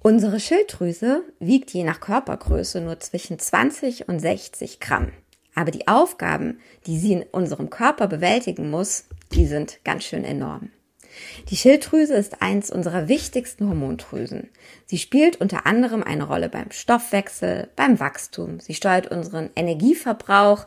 Unsere 0.00 0.40
Schilddrüse 0.40 1.22
wiegt 1.38 1.70
je 1.72 1.84
nach 1.84 2.00
Körpergröße 2.00 2.80
nur 2.80 2.98
zwischen 3.00 3.38
20 3.38 4.08
und 4.08 4.20
60 4.20 4.80
Gramm. 4.80 5.12
Aber 5.54 5.70
die 5.70 5.86
Aufgaben, 5.86 6.60
die 6.86 6.98
sie 6.98 7.12
in 7.12 7.24
unserem 7.24 7.68
Körper 7.68 8.06
bewältigen 8.06 8.70
muss, 8.70 9.04
die 9.32 9.46
sind 9.46 9.80
ganz 9.84 10.04
schön 10.04 10.24
enorm. 10.24 10.70
Die 11.50 11.56
Schilddrüse 11.56 12.14
ist 12.14 12.40
eins 12.40 12.70
unserer 12.70 13.08
wichtigsten 13.08 13.68
Hormondrüsen. 13.68 14.48
Sie 14.86 14.96
spielt 14.98 15.40
unter 15.40 15.66
anderem 15.66 16.02
eine 16.02 16.24
Rolle 16.24 16.48
beim 16.48 16.70
Stoffwechsel, 16.70 17.68
beim 17.76 18.00
Wachstum. 18.00 18.60
Sie 18.60 18.74
steuert 18.74 19.08
unseren 19.08 19.50
Energieverbrauch, 19.56 20.64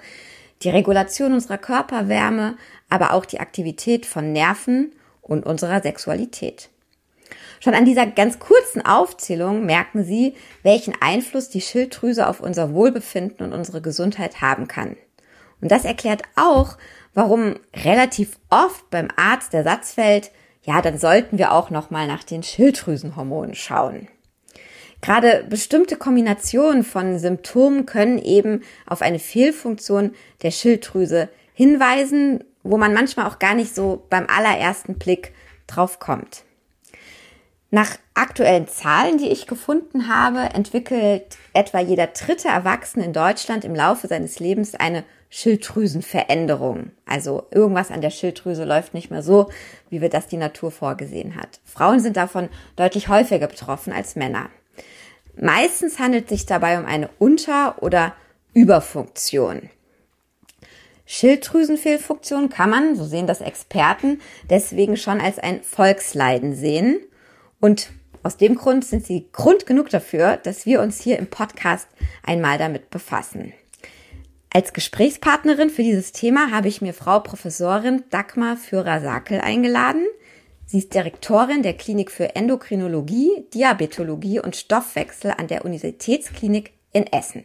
die 0.62 0.70
Regulation 0.70 1.34
unserer 1.34 1.58
Körperwärme, 1.58 2.58
aber 2.90 3.14
auch 3.14 3.26
die 3.26 3.40
Aktivität 3.40 4.06
von 4.06 4.32
Nerven 4.32 4.92
und 5.22 5.46
unserer 5.46 5.82
Sexualität. 5.82 6.70
Schon 7.60 7.76
an 7.76 7.86
dieser 7.86 8.08
ganz 8.08 8.40
kurzen 8.40 8.84
Aufzählung 8.84 9.66
merken 9.66 10.04
Sie, 10.04 10.36
welchen 10.64 10.96
Einfluss 11.00 11.50
die 11.50 11.62
Schilddrüse 11.62 12.28
auf 12.28 12.40
unser 12.40 12.74
Wohlbefinden 12.74 13.46
und 13.46 13.54
unsere 13.54 13.82
Gesundheit 13.82 14.42
haben 14.42 14.68
kann. 14.68 14.98
Und 15.62 15.72
das 15.72 15.86
erklärt 15.86 16.24
auch, 16.36 16.78
warum 17.14 17.56
relativ 17.76 18.40
oft 18.50 18.90
beim 18.90 19.10
Arzt 19.16 19.54
der 19.54 19.64
Satz 19.64 19.94
fällt, 19.94 20.32
ja, 20.64 20.82
dann 20.82 20.98
sollten 20.98 21.38
wir 21.38 21.54
auch 21.54 21.70
noch 21.70 21.92
mal 21.92 22.08
nach 22.08 22.24
den 22.24 22.44
Schilddrüsenhormonen 22.44 23.56
schauen. 23.56 24.08
Gerade 25.02 25.46
bestimmte 25.50 25.98
Kombinationen 25.98 26.84
von 26.84 27.18
Symptomen 27.18 27.88
können 27.88 28.20
eben 28.20 28.62
auf 28.86 29.02
eine 29.02 29.18
Fehlfunktion 29.18 30.14
der 30.44 30.52
Schilddrüse 30.52 31.30
hinweisen, 31.54 32.44
wo 32.64 32.78
man 32.78 32.94
manchmal 32.94 33.28
auch 33.28 33.40
gar 33.40 33.56
nicht 33.56 33.74
so 33.74 34.06
beim 34.10 34.28
allerersten 34.28 34.96
Blick 34.96 35.34
drauf 35.68 36.00
kommt. 36.00 36.44
Nach 37.74 37.98
aktuellen 38.14 38.68
Zahlen, 38.68 39.18
die 39.18 39.30
ich 39.30 39.48
gefunden 39.48 40.10
habe, 40.10 40.54
entwickelt 40.54 41.38
etwa 41.54 41.80
jeder 41.80 42.08
dritte 42.08 42.50
Erwachsene 42.50 43.06
in 43.06 43.14
Deutschland 43.14 43.64
im 43.64 43.74
Laufe 43.74 44.08
seines 44.08 44.40
Lebens 44.40 44.76
eine 44.76 45.06
Schilddrüsenveränderung. 45.30 46.92
Also 47.06 47.48
irgendwas 47.52 47.90
an 47.90 48.02
der 48.02 48.10
Schilddrüse 48.10 48.66
läuft 48.66 48.94
nicht 48.94 49.10
mehr 49.10 49.24
so, 49.24 49.50
wie 49.90 50.02
wir 50.02 50.10
das 50.10 50.28
die 50.28 50.36
Natur 50.36 50.72
vorgesehen 50.72 51.38
hat. 51.38 51.62
Frauen 51.64 52.02
sind 52.02 52.18
davon 52.18 52.50
deutlich 52.76 53.08
häufiger 53.08 53.48
betroffen 53.48 53.94
als 53.94 54.18
Männer. 54.18 54.50
Meistens 55.38 55.98
handelt 55.98 56.26
es 56.26 56.30
sich 56.32 56.46
dabei 56.46 56.78
um 56.78 56.86
eine 56.86 57.10
Unter- 57.18 57.82
oder 57.82 58.14
Überfunktion. 58.54 59.70
Schilddrüsenfehlfunktion 61.14 62.48
kann 62.48 62.70
man, 62.70 62.96
so 62.96 63.04
sehen 63.04 63.28
das 63.28 63.42
Experten, 63.42 64.22
deswegen 64.50 64.96
schon 64.96 65.20
als 65.20 65.40
ein 65.40 65.62
Volksleiden 65.62 66.56
sehen. 66.56 67.02
Und 67.60 67.90
aus 68.24 68.38
dem 68.38 68.56
Grund 68.56 68.86
sind 68.86 69.06
sie 69.06 69.28
Grund 69.34 69.66
genug 69.66 69.90
dafür, 69.90 70.38
dass 70.38 70.66
wir 70.66 70.80
uns 70.82 71.02
hier 71.02 71.20
im 71.20 71.28
Podcast 71.28 71.90
einmal 72.24 72.58
damit 72.58 72.92
befassen. 72.92 73.52
Als 74.54 74.72
Gesprächspartnerin 74.72 75.70
für 75.70 75.84
dieses 75.84 76.14
Thema 76.14 76.50
habe 76.50 76.70
ich 76.70 76.82
mir 76.82 76.94
Frau 76.94 77.20
Professorin 77.20 78.06
Dagmar 78.10 78.56
Führer-Sakel 78.56 79.42
eingeladen. 79.42 80.06
Sie 80.66 80.78
ist 80.78 80.94
Direktorin 80.94 81.62
der 81.62 81.74
Klinik 81.74 82.10
für 82.10 82.38
Endokrinologie, 82.38 83.48
Diabetologie 83.54 84.40
und 84.40 84.56
Stoffwechsel 84.56 85.34
an 85.38 85.48
der 85.48 85.66
Universitätsklinik 85.66 86.72
in 86.94 87.06
Essen. 87.08 87.44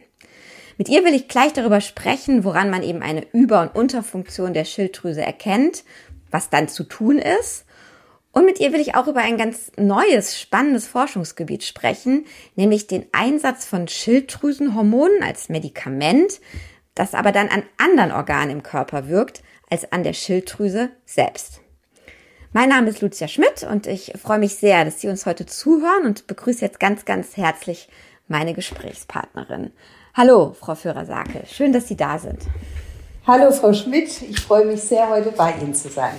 Mit 0.77 0.89
ihr 0.89 1.03
will 1.03 1.15
ich 1.15 1.27
gleich 1.27 1.53
darüber 1.53 1.81
sprechen, 1.81 2.43
woran 2.43 2.69
man 2.69 2.83
eben 2.83 3.01
eine 3.01 3.25
Über- 3.33 3.61
und 3.61 3.75
Unterfunktion 3.75 4.53
der 4.53 4.65
Schilddrüse 4.65 5.21
erkennt, 5.21 5.83
was 6.29 6.51
dann 6.51 6.67
zu 6.67 6.83
tun 6.83 7.17
ist. 7.17 7.65
Und 8.31 8.45
mit 8.45 8.59
ihr 8.59 8.71
will 8.71 8.79
ich 8.79 8.93
auch 8.93 9.07
über 9.07 9.21
ein 9.21 9.37
ganz 9.37 9.71
neues, 9.77 10.39
spannendes 10.39 10.85
Forschungsgebiet 10.85 11.63
sprechen, 11.63 12.25
nämlich 12.55 12.85
den 12.85 13.07
Einsatz 13.11 13.65
von 13.65 13.87
Schilddrüsenhormonen 13.87 15.23
als 15.23 15.49
Medikament, 15.49 16.39
das 16.93 17.15
aber 17.15 17.31
dann 17.31 17.49
an 17.49 17.63
anderen 17.77 18.11
Organen 18.11 18.51
im 18.51 18.63
Körper 18.63 19.07
wirkt 19.07 19.41
als 19.71 19.91
an 19.91 20.03
der 20.03 20.13
Schilddrüse 20.13 20.89
selbst. 21.05 21.61
Mein 22.53 22.69
Name 22.69 22.89
ist 22.89 23.01
Lucia 23.01 23.27
Schmidt 23.27 23.63
und 23.63 23.87
ich 23.87 24.13
freue 24.21 24.39
mich 24.39 24.55
sehr, 24.55 24.85
dass 24.85 25.01
Sie 25.01 25.07
uns 25.07 25.25
heute 25.25 25.47
zuhören 25.47 26.05
und 26.05 26.27
begrüße 26.27 26.63
jetzt 26.63 26.79
ganz, 26.79 27.05
ganz 27.05 27.35
herzlich 27.35 27.89
meine 28.27 28.53
Gesprächspartnerin. 28.53 29.71
Hallo, 30.17 30.55
Frau 30.59 30.73
Führer-Sakel. 30.73 31.43
Schön, 31.45 31.71
dass 31.71 31.87
Sie 31.87 31.95
da 31.95 32.17
sind. 32.17 32.39
Hallo, 33.27 33.51
Frau 33.51 33.71
Schmidt. 33.71 34.23
Ich 34.23 34.39
freue 34.39 34.65
mich 34.65 34.81
sehr, 34.81 35.07
heute 35.07 35.29
bei 35.31 35.53
Ihnen 35.61 35.75
zu 35.75 35.89
sein. 35.89 36.15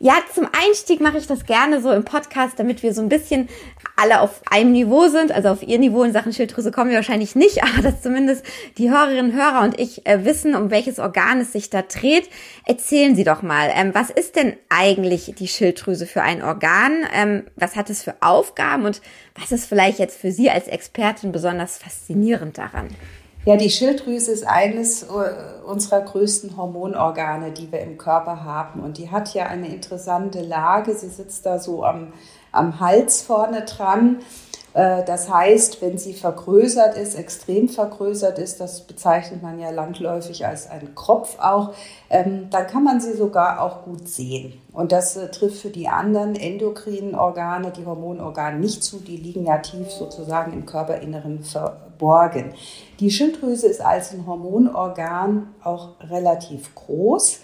Ja, 0.00 0.14
zum 0.32 0.46
Einstieg 0.52 1.00
mache 1.00 1.18
ich 1.18 1.26
das 1.26 1.44
gerne 1.44 1.80
so 1.82 1.90
im 1.90 2.04
Podcast, 2.04 2.58
damit 2.60 2.84
wir 2.84 2.94
so 2.94 3.02
ein 3.02 3.08
bisschen 3.08 3.48
alle 3.96 4.20
auf 4.20 4.42
einem 4.48 4.70
Niveau 4.70 5.08
sind. 5.08 5.32
Also 5.32 5.48
auf 5.48 5.64
ihr 5.64 5.78
Niveau 5.80 6.04
in 6.04 6.12
Sachen 6.12 6.32
Schilddrüse 6.32 6.70
kommen 6.70 6.90
wir 6.90 6.96
wahrscheinlich 6.96 7.34
nicht, 7.34 7.62
aber 7.64 7.82
dass 7.82 8.00
zumindest 8.00 8.44
die 8.78 8.90
Hörerinnen, 8.90 9.32
Hörer 9.32 9.62
und 9.62 9.78
ich 9.80 10.06
äh, 10.06 10.24
wissen, 10.24 10.54
um 10.54 10.70
welches 10.70 11.00
Organ 11.00 11.40
es 11.40 11.52
sich 11.52 11.68
da 11.68 11.82
dreht. 11.82 12.28
Erzählen 12.64 13.16
Sie 13.16 13.24
doch 13.24 13.42
mal, 13.42 13.70
ähm, 13.74 13.92
was 13.92 14.10
ist 14.10 14.36
denn 14.36 14.54
eigentlich 14.68 15.34
die 15.36 15.48
Schilddrüse 15.48 16.06
für 16.06 16.22
ein 16.22 16.44
Organ? 16.44 17.04
Ähm, 17.12 17.44
was 17.56 17.74
hat 17.74 17.90
es 17.90 18.04
für 18.04 18.14
Aufgaben 18.20 18.84
und 18.84 19.02
was 19.34 19.50
ist 19.50 19.66
vielleicht 19.66 19.98
jetzt 19.98 20.20
für 20.20 20.30
Sie 20.30 20.48
als 20.48 20.68
Expertin 20.68 21.32
besonders 21.32 21.76
faszinierend 21.76 22.56
daran? 22.56 22.88
Ja, 23.44 23.56
die 23.56 23.70
Schilddrüse 23.70 24.32
ist 24.32 24.46
eines 24.46 25.04
äh, 25.04 25.06
unserer 25.66 26.02
größten 26.02 26.56
Hormonorgane, 26.56 27.52
die 27.52 27.70
wir 27.72 27.80
im 27.80 27.96
Körper 27.96 28.44
haben. 28.44 28.80
Und 28.80 28.98
die 28.98 29.10
hat 29.10 29.32
ja 29.32 29.46
eine 29.46 29.68
interessante 29.68 30.42
Lage. 30.42 30.94
Sie 30.94 31.08
sitzt 31.08 31.46
da 31.46 31.58
so 31.58 31.84
am, 31.84 32.12
am 32.52 32.80
Hals 32.80 33.22
vorne 33.22 33.62
dran. 33.62 34.18
Äh, 34.74 35.04
das 35.04 35.32
heißt, 35.32 35.80
wenn 35.82 35.98
sie 35.98 36.14
vergrößert 36.14 36.96
ist, 36.96 37.14
extrem 37.14 37.68
vergrößert 37.68 38.38
ist, 38.38 38.60
das 38.60 38.82
bezeichnet 38.82 39.42
man 39.42 39.58
ja 39.58 39.70
landläufig 39.70 40.46
als 40.46 40.68
einen 40.68 40.94
Kropf 40.94 41.38
auch, 41.40 41.72
ähm, 42.10 42.48
dann 42.50 42.66
kann 42.66 42.84
man 42.84 43.00
sie 43.00 43.14
sogar 43.14 43.62
auch 43.62 43.84
gut 43.84 44.08
sehen. 44.08 44.60
Und 44.72 44.92
das 44.92 45.16
äh, 45.16 45.30
trifft 45.30 45.62
für 45.62 45.70
die 45.70 45.88
anderen 45.88 46.36
endokrinen 46.36 47.14
Organe, 47.14 47.70
die 47.70 47.86
Hormonorgane 47.86 48.58
nicht 48.58 48.84
zu, 48.84 48.98
die 48.98 49.16
liegen 49.16 49.46
ja 49.46 49.58
tief 49.58 49.90
sozusagen 49.90 50.52
im 50.52 50.66
Körperinneren 50.66 51.42
verborgen. 51.98 52.54
Die 53.00 53.10
Schilddrüse 53.10 53.66
ist 53.66 53.80
als 53.80 54.12
ein 54.12 54.26
Hormonorgan 54.26 55.54
auch 55.62 55.90
relativ 56.00 56.74
groß. 56.74 57.40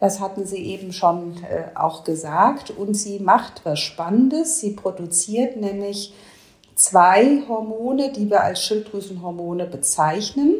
Das 0.00 0.20
hatten 0.20 0.46
Sie 0.46 0.64
eben 0.64 0.92
schon 0.92 1.34
äh, 1.44 1.76
auch 1.76 2.04
gesagt. 2.04 2.70
Und 2.70 2.94
sie 2.94 3.18
macht 3.18 3.62
was 3.64 3.80
Spannendes. 3.80 4.60
Sie 4.60 4.70
produziert 4.70 5.56
nämlich 5.56 6.14
zwei 6.74 7.42
Hormone, 7.48 8.12
die 8.12 8.30
wir 8.30 8.42
als 8.42 8.62
Schilddrüsenhormone 8.64 9.66
bezeichnen 9.66 10.54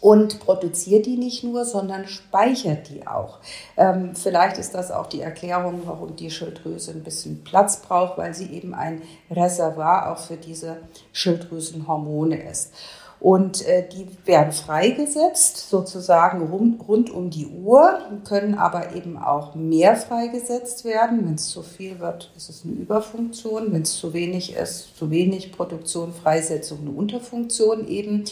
und 0.00 0.40
produziert 0.40 1.06
die 1.06 1.16
nicht 1.16 1.44
nur, 1.44 1.64
sondern 1.64 2.06
speichert 2.06 2.88
die 2.88 3.06
auch. 3.06 3.38
Ähm, 3.76 4.14
vielleicht 4.14 4.58
ist 4.58 4.74
das 4.74 4.90
auch 4.90 5.06
die 5.06 5.20
Erklärung, 5.20 5.82
warum 5.84 6.16
die 6.16 6.30
Schilddrüse 6.30 6.92
ein 6.92 7.02
bisschen 7.02 7.44
Platz 7.44 7.82
braucht, 7.82 8.16
weil 8.16 8.34
sie 8.34 8.50
eben 8.50 8.74
ein 8.74 9.02
Reservoir 9.30 10.10
auch 10.10 10.18
für 10.18 10.36
diese 10.36 10.78
Schilddrüsenhormone 11.12 12.42
ist. 12.50 12.72
Und 13.20 13.66
äh, 13.66 13.86
die 13.86 14.06
werden 14.24 14.50
freigesetzt, 14.50 15.68
sozusagen 15.68 16.46
rund, 16.46 16.88
rund 16.88 17.10
um 17.10 17.28
die 17.28 17.46
Uhr, 17.46 17.98
können 18.26 18.54
aber 18.54 18.96
eben 18.96 19.18
auch 19.18 19.54
mehr 19.54 19.94
freigesetzt 19.94 20.86
werden. 20.86 21.26
Wenn 21.26 21.34
es 21.34 21.50
zu 21.50 21.62
viel 21.62 22.00
wird, 22.00 22.32
ist 22.34 22.48
es 22.48 22.64
eine 22.64 22.72
Überfunktion. 22.72 23.74
Wenn 23.74 23.82
es 23.82 23.98
zu 23.98 24.14
wenig 24.14 24.56
ist, 24.56 24.96
zu 24.96 25.10
wenig 25.10 25.52
Produktion, 25.52 26.14
Freisetzung, 26.14 26.78
eine 26.80 26.92
Unterfunktion 26.92 27.86
eben. 27.88 28.24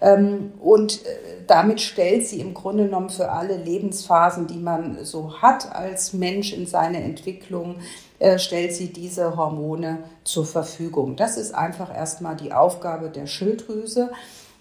Ähm, 0.00 0.52
und 0.60 1.04
äh, 1.04 1.08
damit 1.46 1.80
stellt 1.80 2.26
sie 2.26 2.40
im 2.40 2.54
Grunde 2.54 2.84
genommen 2.84 3.10
für 3.10 3.30
alle 3.30 3.56
Lebensphasen, 3.56 4.46
die 4.46 4.58
man 4.58 5.04
so 5.04 5.40
hat 5.40 5.74
als 5.74 6.12
Mensch 6.12 6.52
in 6.52 6.66
seiner 6.66 6.98
Entwicklung, 6.98 7.76
äh, 8.18 8.38
stellt 8.38 8.74
sie 8.74 8.92
diese 8.92 9.36
Hormone 9.36 9.98
zur 10.24 10.44
Verfügung. 10.44 11.16
Das 11.16 11.36
ist 11.36 11.54
einfach 11.54 11.94
erstmal 11.94 12.36
die 12.36 12.52
Aufgabe 12.52 13.08
der 13.10 13.26
Schilddrüse. 13.26 14.10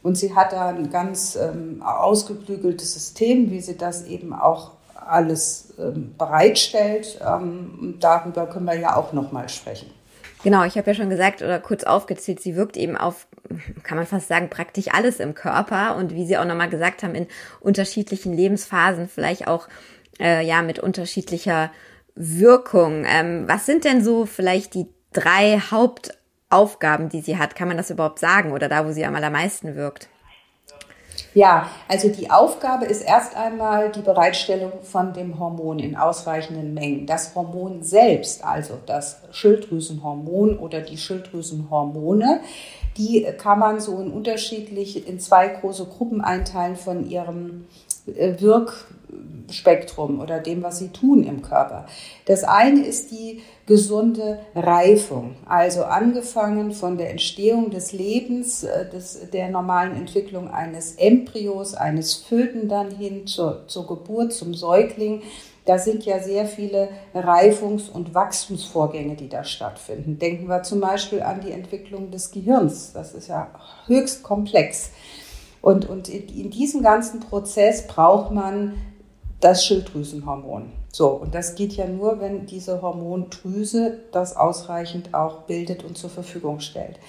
Und 0.04 0.18
sie 0.18 0.36
hat 0.36 0.54
da 0.54 0.70
ein 0.70 0.92
ganz 0.92 1.36
ähm, 1.36 1.82
ausgeklügeltes 1.82 2.94
System, 2.94 3.50
wie 3.50 3.60
sie 3.60 3.76
das 3.76 4.06
eben 4.06 4.34
auch 4.34 4.72
alles 4.94 5.74
ähm, 5.80 6.14
bereitstellt. 6.18 7.20
Darüber 8.00 8.46
können 8.48 8.66
wir 8.66 8.80
ja 8.80 8.96
auch 8.96 9.14
nochmal 9.14 9.50
sprechen. 9.50 9.90
Genau, 10.44 10.64
ich 10.64 10.78
habe 10.78 10.92
ja 10.92 10.94
schon 10.94 11.10
gesagt 11.10 11.42
oder 11.42 11.60
kurz 11.60 11.84
aufgezählt, 11.84 12.40
sie 12.40 12.56
wirkt 12.56 12.78
eben 12.78 12.96
auf, 12.96 13.26
kann 13.84 13.98
man 13.98 14.08
fast 14.08 14.28
sagen, 14.28 14.50
praktisch 14.50 14.88
alles 14.92 15.20
im 15.20 15.34
Körper 15.34 15.96
und 15.96 16.14
wie 16.14 16.26
Sie 16.26 16.38
auch 16.38 16.46
nochmal 16.46 16.70
gesagt 16.70 17.04
haben, 17.04 17.16
in 17.16 17.28
unterschiedlichen 17.60 18.34
Lebensphasen, 18.34 19.08
vielleicht 19.08 19.48
auch 19.48 19.68
äh, 20.20 20.46
ja 20.46 20.62
mit 20.62 20.80
unterschiedlicher 20.80 21.72
Wirkung. 22.16 23.06
Ähm, 23.06 23.46
was 23.48 23.66
sind 23.66 23.84
denn 23.84 24.04
so 24.04 24.26
vielleicht 24.26 24.74
die 24.74 24.88
drei 25.14 25.60
Hauptaufgaben, 25.60 27.10
die 27.10 27.22
sie 27.22 27.38
hat? 27.38 27.56
Kann 27.56 27.68
man 27.68 27.78
das 27.78 27.90
überhaupt 27.90 28.20
sagen 28.20 28.52
oder 28.52 28.70
da, 28.70 28.86
wo 28.86 28.92
sie 28.92 29.06
am 29.06 29.16
allermeisten 29.16 29.76
wirkt? 29.76 30.10
Ja, 31.34 31.70
also 31.90 32.08
die 32.08 32.32
Aufgabe 32.32 32.86
ist 32.86 33.02
erst 33.02 33.36
einmal 33.36 33.92
die 33.92 34.02
Bereitstellung 34.02 34.72
von 34.84 35.12
dem 35.12 35.38
Hormon 35.38 35.80
in 35.80 35.98
ausreichenden 35.98 36.74
Mengen. 36.74 37.06
Das 37.08 37.36
Hormon 37.36 37.84
selbst, 37.84 38.44
also 38.44 38.80
das 38.86 39.22
Schilddrüsenhormon 39.32 40.58
oder 40.58 40.80
die 40.80 40.98
Schilddrüsenhormone, 40.98 42.40
die 42.98 43.28
kann 43.38 43.60
man 43.60 43.80
so 43.80 44.00
in 44.00 44.12
unterschiedlich 44.12 45.08
in 45.08 45.20
zwei 45.20 45.48
große 45.48 45.86
Gruppen 45.86 46.22
einteilen 46.22 46.76
von 46.76 47.10
ihrem 47.10 47.66
äh, 48.08 48.40
Wirkspektrum 48.40 50.20
oder 50.20 50.40
dem, 50.40 50.64
was 50.64 50.80
sie 50.80 50.90
tun 50.90 51.24
im 51.24 51.42
Körper. 51.42 51.86
Das 52.26 52.44
eine 52.44 52.86
ist 52.86 53.12
die 53.12 53.42
gesunde 53.66 54.40
Reifung, 54.54 55.36
also 55.46 55.84
angefangen 55.84 56.72
von 56.72 56.98
der 56.98 57.10
Entstehung 57.10 57.72
des 57.72 57.92
Lebens, 57.92 58.64
äh, 58.64 58.90
des, 58.90 59.30
der 59.32 59.50
normalen 59.50 59.96
Entwicklung 59.96 60.50
eines 60.50 60.96
Embryos, 60.96 61.74
eines 61.74 62.14
Föten 62.14 62.70
dann 62.70 62.92
hin 62.92 63.28
zur, 63.28 63.68
zur 63.68 63.88
Geburt, 63.88 64.34
zum 64.34 64.54
Säugling. 64.54 65.24
Da 65.66 65.80
sind 65.80 66.06
ja 66.06 66.20
sehr 66.20 66.46
viele 66.46 66.90
Reifungs- 67.14 67.90
und 67.90 68.14
Wachstumsvorgänge, 68.14 69.16
die 69.16 69.30
da 69.30 69.44
stattfinden. 69.44 70.20
Denken 70.20 70.48
wir 70.48 70.62
zum 70.62 70.80
Beispiel 70.80 71.22
an 71.22 71.42
die 71.42 71.52
Entwicklung 71.52 72.12
des 72.12 72.32
Gehirns. 72.32 72.94
Das 72.94 73.14
ist 73.14 73.28
ja 73.28 73.50
höchst 73.88 74.22
komplex. 74.22 74.92
Und, 75.62 75.90
und 75.90 76.08
in 76.10 76.52
diesem 76.52 76.84
ganzen 76.84 77.20
Prozess 77.20 77.88
braucht 77.88 78.32
man 78.32 78.76
das 79.40 79.66
Schilddrüsenhormon. 79.66 80.72
So, 80.92 81.10
und 81.10 81.36
das 81.36 81.56
geht 81.56 81.74
ja 81.74 81.88
nur, 81.88 82.22
wenn 82.22 82.46
diese 82.46 82.82
Hormondrüse 82.82 84.00
das 84.12 84.38
ausreichend 84.38 85.14
auch 85.14 85.42
bildet 85.42 85.84
und 85.84 85.98
zur 85.98 86.10
Verfügung 86.10 86.60
stellt. 86.60 87.00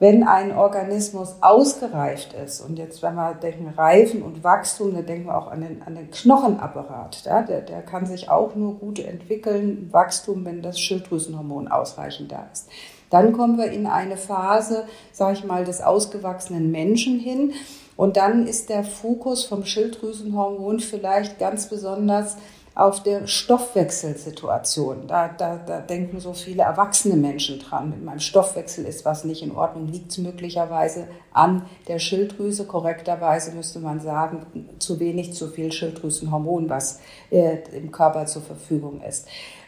Wenn 0.00 0.22
ein 0.22 0.56
Organismus 0.56 1.36
ausgereift 1.40 2.32
ist, 2.32 2.60
und 2.60 2.78
jetzt, 2.78 3.02
wenn 3.02 3.16
wir 3.16 3.34
denken, 3.34 3.74
Reifen 3.76 4.22
und 4.22 4.44
Wachstum, 4.44 4.94
dann 4.94 5.06
denken 5.06 5.26
wir 5.26 5.36
auch 5.36 5.50
an 5.50 5.60
den, 5.60 5.82
an 5.82 5.96
den 5.96 6.10
Knochenapparat. 6.10 7.24
Ja? 7.24 7.42
Der, 7.42 7.62
der 7.62 7.82
kann 7.82 8.06
sich 8.06 8.30
auch 8.30 8.54
nur 8.54 8.74
gut 8.74 9.00
entwickeln, 9.00 9.88
Wachstum, 9.90 10.44
wenn 10.44 10.62
das 10.62 10.78
Schilddrüsenhormon 10.78 11.66
ausreichend 11.66 12.30
da 12.30 12.46
ist. 12.52 12.68
Dann 13.10 13.32
kommen 13.32 13.58
wir 13.58 13.72
in 13.72 13.86
eine 13.86 14.16
Phase, 14.16 14.84
sage 15.12 15.38
ich 15.38 15.44
mal, 15.44 15.64
des 15.64 15.80
ausgewachsenen 15.80 16.70
Menschen 16.70 17.18
hin. 17.18 17.54
Und 17.96 18.16
dann 18.16 18.46
ist 18.46 18.68
der 18.68 18.84
Fokus 18.84 19.44
vom 19.44 19.64
Schilddrüsenhormon 19.64 20.78
vielleicht 20.78 21.40
ganz 21.40 21.68
besonders 21.68 22.36
auf 22.78 23.02
der 23.02 23.26
Stoffwechselsituation. 23.26 25.08
Da, 25.08 25.28
da, 25.28 25.56
da 25.56 25.80
denken 25.80 26.20
so 26.20 26.32
viele 26.32 26.62
erwachsene 26.62 27.16
Menschen 27.16 27.58
dran. 27.58 27.90
Mit 27.90 28.04
meinem 28.04 28.20
Stoffwechsel 28.20 28.84
ist 28.84 29.04
was 29.04 29.24
nicht 29.24 29.42
in 29.42 29.56
Ordnung, 29.56 29.88
liegt 29.88 30.12
es 30.12 30.18
möglicherweise 30.18 31.08
an 31.32 31.62
der 31.88 31.98
Schilddrüse. 31.98 32.66
Korrekterweise 32.66 33.50
müsste 33.50 33.80
man 33.80 33.98
sagen, 33.98 34.46
zu 34.78 35.00
wenig, 35.00 35.34
zu 35.34 35.48
viel 35.48 35.72
Schilddrüsenhormon, 35.72 36.70
was 36.70 37.00
äh, 37.30 37.56
im 37.76 37.90
Körper 37.90 38.26
zur 38.26 38.42
Verfügung 38.42 39.02
ist. 39.02 39.26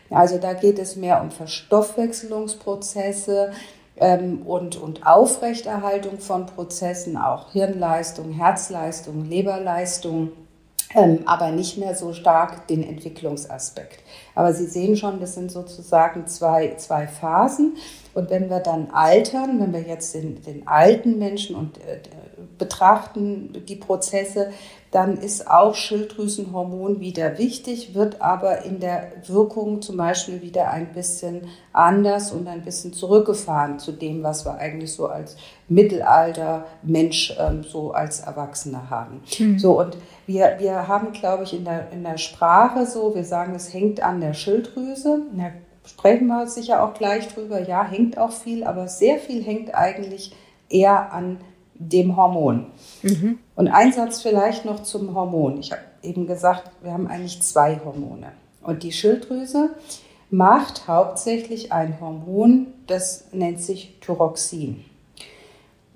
Also 0.09 0.39
da 0.39 0.53
geht 0.53 0.79
es 0.79 0.95
mehr 0.95 1.21
um 1.21 1.33
Verstoffwechselungsprozesse, 1.33 3.51
ähm, 3.97 4.43
und, 4.47 4.77
und 4.77 5.05
Aufrechterhaltung 5.07 6.21
von 6.21 6.47
Prozessen, 6.47 7.17
auch 7.17 7.51
Hirnleistung, 7.53 8.33
Herzleistung, 8.33 9.29
Leberleistung, 9.29 10.31
ähm, 10.95 11.21
aber 11.27 11.51
nicht 11.51 11.79
mehr 11.79 11.95
so 11.95 12.13
stark 12.13 12.67
den 12.67 12.83
Entwicklungsaspekt. 12.83 14.03
Aber 14.35 14.53
Sie 14.53 14.67
sehen 14.67 14.97
schon, 14.97 15.21
das 15.21 15.35
sind 15.35 15.51
sozusagen 15.51 16.27
zwei, 16.27 16.75
zwei 16.77 17.07
Phasen. 17.07 17.77
Und 18.13 18.31
wenn 18.31 18.51
wir 18.51 18.59
dann 18.59 18.91
altern, 18.91 19.61
wenn 19.61 19.73
wir 19.73 19.83
jetzt 19.83 20.15
den, 20.15 20.43
den 20.43 20.67
alten 20.67 21.19
Menschen 21.19 21.55
und 21.55 21.79
äh, 21.79 22.01
betrachten, 22.59 23.65
die 23.69 23.77
Prozesse, 23.77 24.51
dann 24.91 25.17
ist 25.17 25.49
auch 25.49 25.77
Schilddrüsenhormon 25.77 26.99
wieder 26.99 27.39
wichtig, 27.39 27.95
wird 27.95 28.21
aber 28.21 28.65
in 28.65 28.81
der 28.81 29.13
Wirkung 29.27 29.83
zum 29.83 29.97
Beispiel 29.97 30.43
wieder 30.43 30.71
ein 30.71 30.93
bisschen 30.93 31.43
anders 31.73 32.33
und 32.33 32.49
ein 32.49 32.63
bisschen 32.63 32.93
zurückgefahren 32.93 33.79
zu 33.79 33.93
dem, 33.93 34.25
was 34.25 34.45
wir 34.45 34.55
eigentlich 34.55 34.93
so 34.93 35.07
als 35.07 35.37
Mittelalter 35.69 36.67
Mensch 36.83 37.37
ähm, 37.39 37.63
so 37.63 37.93
als 37.93 38.21
Erwachsene 38.21 38.91
haben. 38.91 39.23
Mhm. 39.39 39.61
So 39.61 39.79
und 39.79 39.97
wir, 40.27 40.57
wir 40.59 40.89
haben, 40.89 41.13
glaube 41.13 41.45
ich, 41.45 41.55
in 41.55 41.65
der, 41.65 41.93
in 41.93 42.03
der 42.03 42.19
Sprache 42.19 42.85
so, 42.85 43.15
wir 43.15 43.25
sagen, 43.25 43.55
es 43.55 43.73
hängt 43.73 44.03
an 44.03 44.21
der 44.21 44.35
Schilddrüse. 44.35 45.23
Da 45.37 45.53
sprechen 45.85 46.27
wir 46.27 46.49
sicher 46.49 46.83
auch 46.83 46.95
gleich 46.95 47.29
drüber. 47.29 47.63
Ja, 47.63 47.85
hängt 47.85 48.19
auch 48.19 48.33
viel, 48.33 48.65
aber 48.65 48.89
sehr 48.89 49.19
viel 49.19 49.45
hängt 49.45 49.73
eigentlich 49.73 50.35
eher 50.69 51.13
an 51.13 51.39
dem 51.81 52.17
Hormon. 52.17 52.67
Mhm. 53.03 53.39
Und 53.57 53.69
ein 53.69 53.93
Satz 53.93 54.23
vielleicht 54.23 54.65
noch 54.65 54.83
zum 54.83 55.15
Hormon. 55.15 55.59
Ich 55.59 55.73
habe 55.73 55.83
eben 56.03 56.27
gesagt, 56.27 56.71
wir 56.83 56.93
haben 56.93 57.09
eigentlich 57.09 57.43
zwei 57.43 57.81
Hormone. 57.85 58.33
Und 58.63 58.83
die 58.83 58.93
Schilddrüse 58.93 59.71
macht 60.31 60.87
hauptsächlich 60.87 61.73
ein 61.73 61.99
Hormon, 62.01 62.69
das 62.87 63.25
nennt 63.33 63.61
sich 63.61 63.99
Thyroxin. 64.01 64.85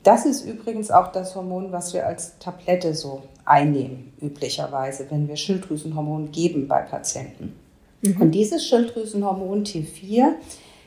Das 0.02 0.26
ist 0.26 0.44
übrigens 0.44 0.90
auch 0.90 1.12
das 1.12 1.34
Hormon, 1.34 1.70
was 1.70 1.94
wir 1.94 2.06
als 2.06 2.38
Tablette 2.38 2.94
so 2.94 3.22
einnehmen, 3.44 4.12
üblicherweise, 4.20 5.06
wenn 5.10 5.28
wir 5.28 5.36
Schilddrüsenhormon 5.36 6.32
geben 6.32 6.66
bei 6.66 6.80
Patienten. 6.80 7.54
Mhm. 8.02 8.20
Und 8.20 8.30
dieses 8.32 8.66
Schilddrüsenhormon 8.66 9.64
T4 9.64 10.32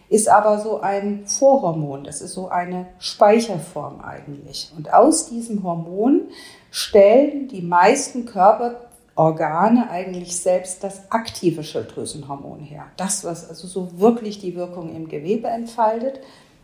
ist 0.10 0.30
aber 0.30 0.60
so 0.60 0.80
ein 0.80 1.26
Vorhormon. 1.26 2.04
Das 2.04 2.22
ist 2.22 2.34
so 2.34 2.48
eine 2.48 2.88
Speicherform 3.00 4.02
eigentlich. 4.02 4.72
Und 4.76 4.94
aus 4.94 5.30
diesem 5.30 5.64
Hormon 5.64 6.30
stellen 6.72 7.48
die 7.50 7.62
meisten 7.62 8.26
Körperorgane 8.26 9.90
eigentlich 9.90 10.40
selbst 10.40 10.84
das 10.84 11.12
aktive 11.12 11.64
Schilddrüsenhormon 11.64 12.62
her. 12.62 12.86
Das, 12.96 13.26
was 13.26 13.50
also 13.50 13.68
so 13.68 14.00
wirklich 14.00 14.40
die 14.40 14.56
Wirkung 14.56 14.96
im 14.96 15.10
Gewebe 15.10 15.48
entfaltet. 15.48 16.22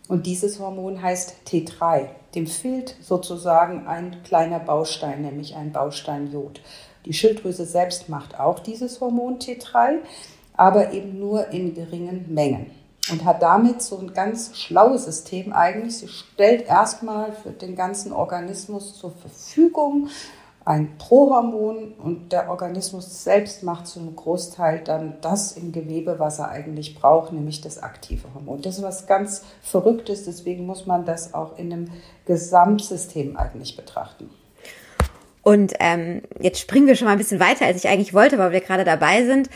Und 0.07 0.25
dieses 0.25 0.59
Hormon 0.59 1.01
heißt 1.01 1.35
T3. 1.47 2.07
Dem 2.35 2.47
fehlt 2.47 2.95
sozusagen 3.01 3.87
ein 3.87 4.23
kleiner 4.23 4.59
Baustein, 4.59 5.21
nämlich 5.21 5.55
ein 5.55 5.71
Baustein 5.71 6.31
Jod. 6.31 6.61
Die 7.05 7.13
Schilddrüse 7.13 7.65
selbst 7.65 8.07
macht 8.07 8.39
auch 8.39 8.59
dieses 8.59 9.01
Hormon 9.01 9.39
T3, 9.39 9.97
aber 10.55 10.93
eben 10.93 11.19
nur 11.19 11.49
in 11.49 11.73
geringen 11.73 12.33
Mengen 12.33 12.82
und 13.11 13.25
hat 13.25 13.41
damit 13.41 13.81
so 13.81 13.97
ein 13.97 14.13
ganz 14.13 14.57
schlaues 14.57 15.05
System 15.05 15.53
eigentlich. 15.53 15.97
Sie 15.97 16.07
stellt 16.07 16.67
erstmal 16.67 17.33
für 17.33 17.51
den 17.51 17.75
ganzen 17.75 18.13
Organismus 18.13 18.97
zur 18.97 19.11
Verfügung 19.11 20.09
ein 20.65 20.97
Prohormon 20.97 21.93
und 21.97 22.31
der 22.31 22.49
Organismus 22.49 23.23
selbst 23.23 23.63
macht 23.63 23.87
zu 23.87 23.99
einem 23.99 24.15
Großteil 24.15 24.79
dann 24.79 25.17
das 25.19 25.51
im 25.53 25.73
Gewebe, 25.73 26.19
was 26.19 26.39
er 26.39 26.49
eigentlich 26.49 26.95
braucht, 26.95 27.33
nämlich 27.33 27.59
das 27.59 27.83
aktive 27.83 28.33
Hormon. 28.33 28.61
Das 28.61 28.77
ist 28.77 28.83
was 28.83 29.05
ganz 29.05 29.43
Verrücktes, 29.61 30.23
deswegen 30.23 30.65
muss 30.65 30.85
man 30.85 31.03
das 31.03 31.33
auch 31.33 31.57
in 31.57 31.73
einem 31.73 31.91
Gesamtsystem 32.25 33.35
eigentlich 33.35 33.75
betrachten. 33.75 34.29
Und 35.41 35.73
ähm, 35.81 36.21
jetzt 36.39 36.61
springen 36.61 36.87
wir 36.87 36.95
schon 36.95 37.07
mal 37.07 37.11
ein 37.11 37.17
bisschen 37.17 37.41
weiter, 37.41 37.65
als 37.65 37.83
ich 37.83 37.89
eigentlich 37.89 38.13
wollte, 38.13 38.37
weil 38.37 38.53
wir 38.53 38.61
gerade 38.61 38.85
dabei 38.85 39.25
sind. 39.25 39.49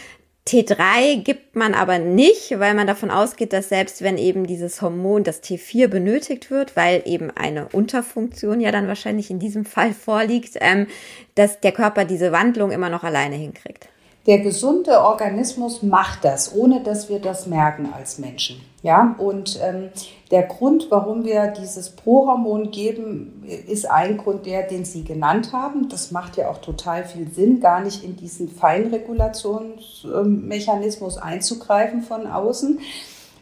T3 0.47 1.23
gibt 1.23 1.57
man 1.57 1.73
aber 1.73 1.99
nicht, 1.99 2.57
weil 2.57 2.73
man 2.73 2.87
davon 2.87 3.11
ausgeht, 3.11 3.51
dass 3.51 3.67
selbst 3.67 4.01
wenn 4.01 4.17
eben 4.17 4.47
dieses 4.47 4.81
Hormon, 4.81 5.25
das 5.25 5.43
T4 5.43 5.87
benötigt 5.87 6.49
wird, 6.49 6.77
weil 6.77 7.01
eben 7.05 7.31
eine 7.31 7.67
Unterfunktion 7.67 8.61
ja 8.61 8.71
dann 8.71 8.87
wahrscheinlich 8.87 9.29
in 9.29 9.39
diesem 9.39 9.65
Fall 9.65 9.93
vorliegt, 10.05 10.51
ähm, 10.61 10.87
dass 11.35 11.59
der 11.59 11.73
Körper 11.73 12.05
diese 12.05 12.31
Wandlung 12.31 12.71
immer 12.71 12.89
noch 12.89 13.03
alleine 13.03 13.35
hinkriegt. 13.35 13.89
Der 14.27 14.37
gesunde 14.39 15.03
Organismus 15.03 15.83
macht 15.83 16.25
das, 16.25 16.53
ohne 16.53 16.83
dass 16.83 17.07
wir 17.07 17.19
das 17.19 17.47
merken 17.47 17.93
als 17.95 18.19
Menschen. 18.19 18.61
Ja, 18.83 19.15
und 19.17 19.57
ähm, 19.63 19.89
der 20.31 20.43
Grund, 20.43 20.87
warum 20.89 21.23
wir 21.23 21.47
dieses 21.47 21.91
Prohormon 21.91 22.71
geben, 22.71 23.45
ist 23.67 23.89
ein 23.89 24.17
Grund 24.17 24.45
der, 24.45 24.63
den 24.63 24.83
Sie 24.83 25.05
genannt 25.05 25.53
haben. 25.53 25.87
Das 25.87 26.11
macht 26.11 26.35
ja 26.35 26.49
auch 26.49 26.57
total 26.57 27.05
viel 27.05 27.31
Sinn, 27.31 27.61
gar 27.61 27.79
nicht 27.79 28.03
in 28.03 28.17
diesen 28.17 28.49
Feinregulationsmechanismus 28.49 31.17
einzugreifen 31.17 32.01
von 32.01 32.27
außen. 32.27 32.81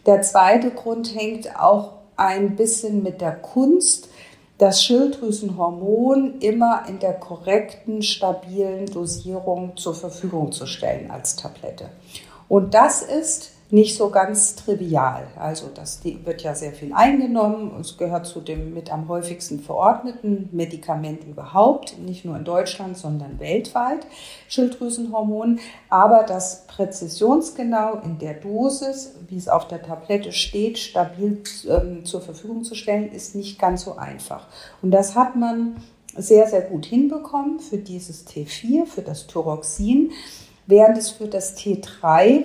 Der 0.05 0.21
zweite 0.21 0.69
Grund 0.69 1.15
hängt 1.15 1.59
auch 1.59 1.93
ein 2.15 2.55
bisschen 2.55 3.01
mit 3.01 3.21
der 3.21 3.35
Kunst 3.35 4.09
das 4.57 4.83
Schilddrüsenhormon 4.83 6.39
immer 6.39 6.83
in 6.87 6.99
der 6.99 7.13
korrekten, 7.13 8.01
stabilen 8.01 8.85
Dosierung 8.85 9.75
zur 9.75 9.93
Verfügung 9.93 10.51
zu 10.51 10.65
stellen 10.65 11.11
als 11.11 11.35
Tablette. 11.35 11.89
Und 12.47 12.73
das 12.73 13.01
ist 13.01 13.51
nicht 13.71 13.97
so 13.97 14.09
ganz 14.09 14.55
trivial. 14.55 15.27
Also 15.37 15.69
das 15.73 16.01
wird 16.03 16.43
ja 16.43 16.53
sehr 16.53 16.71
viel 16.71 16.93
eingenommen. 16.93 17.71
Es 17.79 17.97
gehört 17.97 18.27
zu 18.27 18.39
dem 18.39 18.75
mit 18.75 18.91
am 18.91 19.07
häufigsten 19.07 19.59
verordneten 19.59 20.49
Medikament 20.51 21.23
überhaupt, 21.23 21.97
nicht 21.97 22.25
nur 22.25 22.37
in 22.37 22.45
Deutschland, 22.45 22.95
sondern 22.95 23.39
weltweit, 23.39 24.05
Schilddrüsenhormon. 24.49 25.59
Aber 25.89 26.23
das 26.23 26.67
präzisionsgenau 26.67 28.01
in 28.03 28.19
der 28.19 28.35
Dosis, 28.35 29.15
wie 29.27 29.37
es 29.37 29.49
auf 29.49 29.67
der 29.67 29.81
Tablette 29.81 30.31
steht, 30.31 30.77
stabil 30.77 31.41
ähm, 31.67 32.05
zur 32.05 32.21
Verfügung 32.21 32.63
zu 32.63 32.75
stellen, 32.75 33.11
ist 33.11 33.33
nicht 33.33 33.57
ganz 33.57 33.83
so 33.83 33.97
einfach. 33.97 34.45
Und 34.83 34.91
das 34.91 35.15
hat 35.15 35.35
man 35.35 35.77
sehr, 36.15 36.47
sehr 36.47 36.61
gut 36.61 36.85
hinbekommen 36.85 37.59
für 37.59 37.77
dieses 37.77 38.27
T4, 38.27 38.85
für 38.85 39.01
das 39.01 39.25
Thyroxin, 39.25 40.11
während 40.67 40.97
es 40.97 41.09
für 41.09 41.27
das 41.27 41.57
T3 41.57 42.43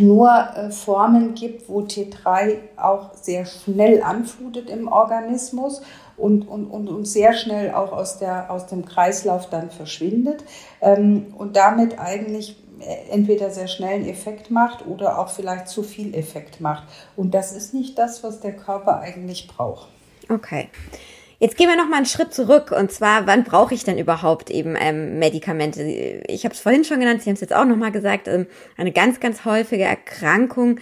nur 0.00 0.30
äh, 0.30 0.70
Formen 0.70 1.34
gibt, 1.34 1.68
wo 1.68 1.80
T3 1.80 2.56
auch 2.76 3.14
sehr 3.14 3.46
schnell 3.46 4.02
anflutet 4.02 4.70
im 4.70 4.88
Organismus 4.88 5.82
und, 6.16 6.48
und, 6.48 6.66
und, 6.66 6.88
und 6.88 7.06
sehr 7.06 7.32
schnell 7.32 7.72
auch 7.72 7.92
aus, 7.92 8.18
der, 8.18 8.50
aus 8.50 8.66
dem 8.66 8.84
Kreislauf 8.84 9.48
dann 9.48 9.70
verschwindet 9.70 10.44
ähm, 10.80 11.34
und 11.36 11.56
damit 11.56 11.98
eigentlich 11.98 12.56
äh, 12.80 13.10
entweder 13.10 13.50
sehr 13.50 13.68
schnell 13.68 13.94
einen 13.94 14.08
Effekt 14.08 14.50
macht 14.50 14.86
oder 14.86 15.18
auch 15.18 15.28
vielleicht 15.28 15.68
zu 15.68 15.82
viel 15.82 16.14
Effekt 16.14 16.60
macht. 16.60 16.84
Und 17.16 17.34
das 17.34 17.52
ist 17.52 17.74
nicht 17.74 17.98
das, 17.98 18.22
was 18.22 18.40
der 18.40 18.54
Körper 18.54 19.00
eigentlich 19.00 19.48
braucht. 19.48 19.88
Okay. 20.28 20.68
Jetzt 21.40 21.56
gehen 21.56 21.68
wir 21.68 21.76
noch 21.76 21.88
mal 21.88 21.98
einen 21.98 22.06
Schritt 22.06 22.34
zurück 22.34 22.72
und 22.72 22.90
zwar, 22.90 23.28
wann 23.28 23.44
brauche 23.44 23.72
ich 23.72 23.84
denn 23.84 23.96
überhaupt 23.96 24.50
eben 24.50 24.74
ähm, 24.76 25.20
Medikamente? 25.20 25.82
Ich 26.26 26.44
habe 26.44 26.54
es 26.54 26.60
vorhin 26.60 26.84
schon 26.84 26.98
genannt, 26.98 27.22
Sie 27.22 27.30
haben 27.30 27.34
es 27.34 27.40
jetzt 27.40 27.54
auch 27.54 27.64
noch 27.64 27.76
mal 27.76 27.92
gesagt. 27.92 28.26
Ähm, 28.26 28.46
eine 28.76 28.90
ganz, 28.90 29.20
ganz 29.20 29.44
häufige 29.44 29.84
Erkrankung 29.84 30.80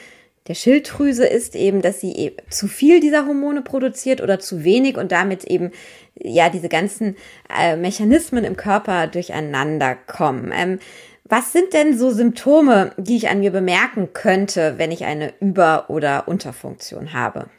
der 0.49 0.55
Schilddrüse 0.55 1.27
ist 1.27 1.57
eben, 1.57 1.83
dass 1.83 2.01
sie 2.01 2.15
eben 2.15 2.37
zu 2.49 2.69
viel 2.69 3.01
dieser 3.01 3.27
Hormone 3.27 3.63
produziert 3.63 4.21
oder 4.21 4.39
zu 4.39 4.65
wenig 4.65 4.97
und 4.97 5.13
damit 5.13 5.45
eben 5.45 5.73
ja 6.15 6.49
diese 6.49 6.69
ganzen 6.69 7.17
äh, 7.55 7.77
Mechanismen 7.77 8.45
im 8.45 8.57
Körper 8.57 9.09
durcheinander 9.09 9.97
kommen. 10.07 10.53
Ähm, 10.55 10.79
was 11.25 11.53
sind 11.53 11.75
denn 11.75 11.99
so 11.99 12.11
Symptome, 12.11 12.93
die 12.97 13.17
ich 13.17 13.29
an 13.29 13.41
mir 13.41 13.51
bemerken 13.51 14.11
könnte, 14.13 14.75
wenn 14.79 14.93
ich 14.93 15.05
eine 15.05 15.35
Über- 15.41 15.91
oder 15.91 16.29
Unterfunktion 16.29 17.13
habe? 17.13 17.51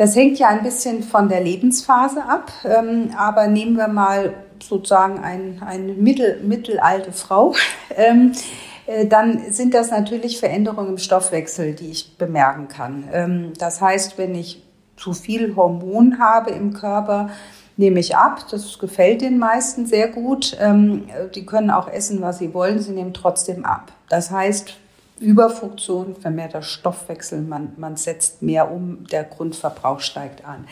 Das 0.00 0.16
hängt 0.16 0.38
ja 0.38 0.48
ein 0.48 0.62
bisschen 0.62 1.02
von 1.02 1.28
der 1.28 1.42
Lebensphase 1.42 2.24
ab, 2.24 2.50
ähm, 2.64 3.10
aber 3.18 3.48
nehmen 3.48 3.76
wir 3.76 3.88
mal 3.88 4.32
sozusagen 4.58 5.18
ein, 5.18 5.60
eine 5.62 5.92
mittel, 5.92 6.40
mittelalte 6.42 7.12
Frau. 7.12 7.54
Ähm, 7.96 8.32
äh, 8.86 9.04
dann 9.06 9.52
sind 9.52 9.74
das 9.74 9.90
natürlich 9.90 10.38
Veränderungen 10.38 10.90
im 10.90 10.98
Stoffwechsel, 10.98 11.74
die 11.74 11.90
ich 11.90 12.16
bemerken 12.16 12.68
kann. 12.68 13.08
Ähm, 13.12 13.52
das 13.58 13.82
heißt, 13.82 14.16
wenn 14.16 14.34
ich 14.34 14.62
zu 14.96 15.12
viel 15.12 15.54
Hormon 15.56 16.18
habe 16.18 16.52
im 16.52 16.72
Körper, 16.72 17.28
nehme 17.76 17.98
ich 18.00 18.16
ab. 18.16 18.46
Das 18.50 18.78
gefällt 18.78 19.20
den 19.20 19.38
meisten 19.38 19.84
sehr 19.84 20.08
gut. 20.08 20.56
Ähm, 20.60 21.08
die 21.34 21.44
können 21.44 21.70
auch 21.70 21.88
essen, 21.88 22.22
was 22.22 22.38
sie 22.38 22.54
wollen. 22.54 22.78
Sie 22.78 22.92
nehmen 22.92 23.12
trotzdem 23.12 23.66
ab. 23.66 23.92
Das 24.08 24.30
heißt, 24.30 24.79
Überfunktion, 25.20 26.16
vermehrter 26.16 26.62
Stoffwechsel, 26.62 27.42
man, 27.42 27.74
man 27.76 27.96
setzt 27.96 28.40
mehr 28.42 28.70
um, 28.70 29.04
der 29.06 29.24
Grundverbrauch 29.24 30.00
steigt 30.00 30.44
an. 30.44 30.66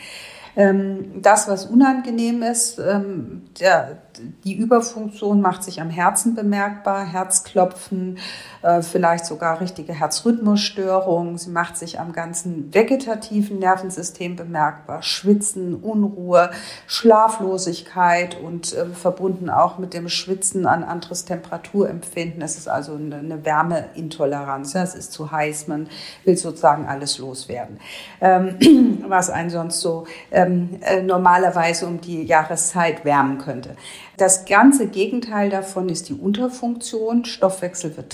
Ähm, 0.59 1.21
das, 1.21 1.47
was 1.47 1.67
unangenehm 1.67 2.43
ist, 2.43 2.79
ähm, 2.79 3.43
der, 3.61 3.99
die 4.43 4.55
Überfunktion 4.55 5.39
macht 5.39 5.63
sich 5.63 5.79
am 5.79 5.89
Herzen 5.89 6.35
bemerkbar, 6.35 7.05
Herzklopfen, 7.05 8.17
äh, 8.61 8.81
vielleicht 8.81 9.25
sogar 9.25 9.61
richtige 9.61 9.93
Herzrhythmusstörungen. 9.93 11.37
Sie 11.37 11.49
macht 11.49 11.77
sich 11.77 12.01
am 12.01 12.11
ganzen 12.11 12.73
vegetativen 12.73 13.59
Nervensystem 13.59 14.35
bemerkbar, 14.35 15.01
Schwitzen, 15.01 15.75
Unruhe, 15.75 16.51
Schlaflosigkeit 16.87 18.37
und 18.37 18.73
äh, 18.73 18.87
verbunden 18.87 19.49
auch 19.49 19.77
mit 19.77 19.93
dem 19.93 20.09
Schwitzen 20.09 20.65
an 20.65 20.83
anderes 20.83 21.23
Temperaturempfinden. 21.23 22.41
Es 22.41 22.57
ist 22.57 22.67
also 22.67 22.95
eine, 22.95 23.19
eine 23.19 23.45
Wärmeintoleranz. 23.45 24.75
Es 24.75 24.93
ist 24.93 25.13
zu 25.13 25.31
heiß, 25.31 25.69
man 25.69 25.87
will 26.25 26.35
sozusagen 26.35 26.85
alles 26.85 27.17
loswerden, 27.17 27.79
ähm, 28.19 29.05
was 29.07 29.29
einen 29.29 29.51
sonst 29.51 29.79
so 29.79 30.05
ähm, 30.49 30.79
äh, 30.81 31.01
normalerweise 31.01 31.85
um 31.85 32.01
die 32.01 32.23
Jahreszeit 32.23 33.05
wärmen 33.05 33.37
könnte. 33.37 33.75
Das 34.17 34.45
ganze 34.45 34.87
Gegenteil 34.87 35.49
davon 35.49 35.87
ist 35.87 36.09
die 36.09 36.13
Unterfunktion. 36.13 37.23
Stoffwechsel 37.23 37.95
wird 37.95 38.09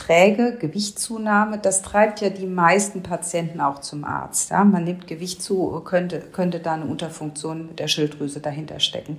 Gewichtszunahme. 0.59 1.57
Das 1.57 1.81
treibt 1.81 2.21
ja 2.21 2.29
die 2.29 2.45
meisten 2.45 3.01
Patienten 3.01 3.59
auch 3.59 3.79
zum 3.79 4.03
Arzt. 4.03 4.51
Ja, 4.51 4.63
man 4.63 4.83
nimmt 4.83 5.07
Gewicht 5.07 5.41
zu, 5.41 5.81
könnte, 5.83 6.19
könnte 6.19 6.59
da 6.59 6.73
eine 6.73 6.85
Unterfunktion 6.85 7.75
der 7.75 7.87
Schilddrüse 7.87 8.39
dahinter 8.39 8.79
stecken. 8.79 9.17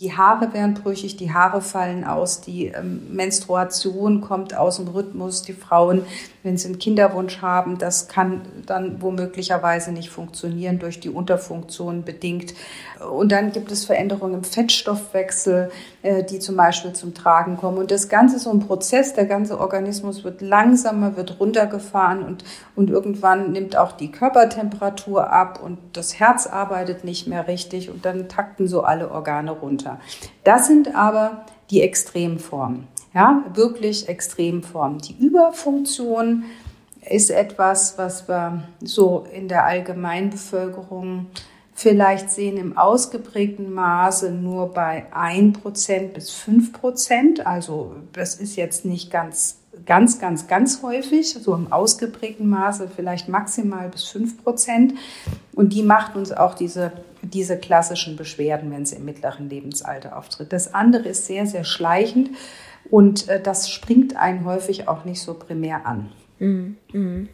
Die 0.00 0.16
Haare 0.16 0.52
werden 0.52 0.74
brüchig, 0.74 1.16
die 1.16 1.32
Haare 1.32 1.60
fallen 1.60 2.04
aus, 2.04 2.40
die 2.40 2.66
ähm, 2.66 3.14
Menstruation 3.14 4.20
kommt 4.20 4.56
aus 4.56 4.76
dem 4.76 4.88
Rhythmus. 4.88 5.42
Die 5.42 5.52
Frauen, 5.52 6.02
wenn 6.44 6.56
sie 6.56 6.68
einen 6.68 6.78
Kinderwunsch 6.78 7.42
haben, 7.42 7.76
das 7.78 8.06
kann 8.06 8.42
dann 8.66 9.02
womöglicherweise 9.02 9.90
nicht 9.90 10.10
funktionieren 10.10 10.78
durch 10.78 11.00
die 11.00 11.10
Unterfunktion 11.10 12.04
bedingt. 12.04 12.54
Und 13.10 13.32
dann 13.32 13.50
gibt 13.50 13.72
es 13.72 13.84
Veränderungen 13.84 14.34
im 14.34 14.44
Fettstoffwechsel, 14.44 15.72
äh, 16.02 16.22
die 16.22 16.38
zum 16.38 16.56
Beispiel 16.56 16.92
zum 16.92 17.14
Tragen 17.14 17.56
kommen. 17.56 17.78
Und 17.78 17.90
das 17.90 18.08
Ganze 18.08 18.36
ist 18.36 18.44
so 18.44 18.50
ein 18.50 18.60
Prozess, 18.60 19.14
der 19.14 19.26
ganze 19.26 19.58
Organismus 19.58 20.22
wird 20.22 20.40
langsamer, 20.40 21.16
wird 21.16 21.40
runtergefahren 21.40 22.22
und, 22.22 22.44
und 22.76 22.90
irgendwann 22.90 23.50
nimmt 23.50 23.76
auch 23.76 23.90
die 23.90 24.12
Körpertemperatur 24.12 25.32
ab 25.32 25.60
und 25.60 25.78
das 25.94 26.20
Herz 26.20 26.46
arbeitet 26.46 27.02
nicht 27.02 27.26
mehr 27.26 27.48
richtig 27.48 27.90
und 27.90 28.04
dann 28.04 28.28
takten 28.28 28.68
so 28.68 28.82
alle 28.82 29.10
Organe 29.10 29.50
runter 29.50 29.64
runter. 29.64 29.98
Das 30.44 30.66
sind 30.66 30.94
aber 30.94 31.44
die 31.70 31.82
Extremformen. 31.82 32.86
Ja, 33.14 33.44
wirklich 33.54 34.08
Extremformen. 34.08 34.98
Die 34.98 35.16
Überfunktion 35.24 36.44
ist 37.08 37.30
etwas, 37.30 37.96
was 37.96 38.28
wir 38.28 38.64
so 38.82 39.24
in 39.32 39.46
der 39.46 39.64
Allgemeinbevölkerung 39.64 41.26
vielleicht 41.74 42.30
sehen 42.30 42.56
im 42.56 42.76
ausgeprägten 42.76 43.72
Maße 43.72 44.32
nur 44.32 44.72
bei 44.72 45.06
1% 45.14 46.08
bis 46.08 46.30
5%. 46.32 47.42
Also 47.42 47.94
das 48.12 48.34
ist 48.36 48.56
jetzt 48.56 48.84
nicht 48.84 49.10
ganz, 49.12 49.58
ganz, 49.86 50.18
ganz, 50.18 50.48
ganz 50.48 50.82
häufig, 50.82 51.34
so 51.34 51.54
im 51.54 51.72
ausgeprägten 51.72 52.48
Maße 52.48 52.88
vielleicht 52.94 53.28
maximal 53.28 53.88
bis 53.88 54.04
5%. 54.06 54.94
Und 55.52 55.72
die 55.72 55.82
macht 55.82 56.16
uns 56.16 56.32
auch 56.32 56.54
diese 56.54 56.92
diese 57.32 57.56
klassischen 57.56 58.16
Beschwerden, 58.16 58.70
wenn 58.70 58.84
sie 58.84 58.96
im 58.96 59.06
mittleren 59.06 59.48
Lebensalter 59.48 60.18
auftritt. 60.18 60.52
Das 60.52 60.74
andere 60.74 61.08
ist 61.08 61.26
sehr, 61.26 61.46
sehr 61.46 61.64
schleichend 61.64 62.28
und 62.90 63.28
äh, 63.28 63.40
das 63.40 63.70
springt 63.70 64.16
einen 64.16 64.44
häufig 64.44 64.88
auch 64.88 65.04
nicht 65.04 65.20
so 65.20 65.34
primär 65.34 65.86
an. 65.86 66.12
Mhm. 66.38 66.76
mhm. 66.92 67.28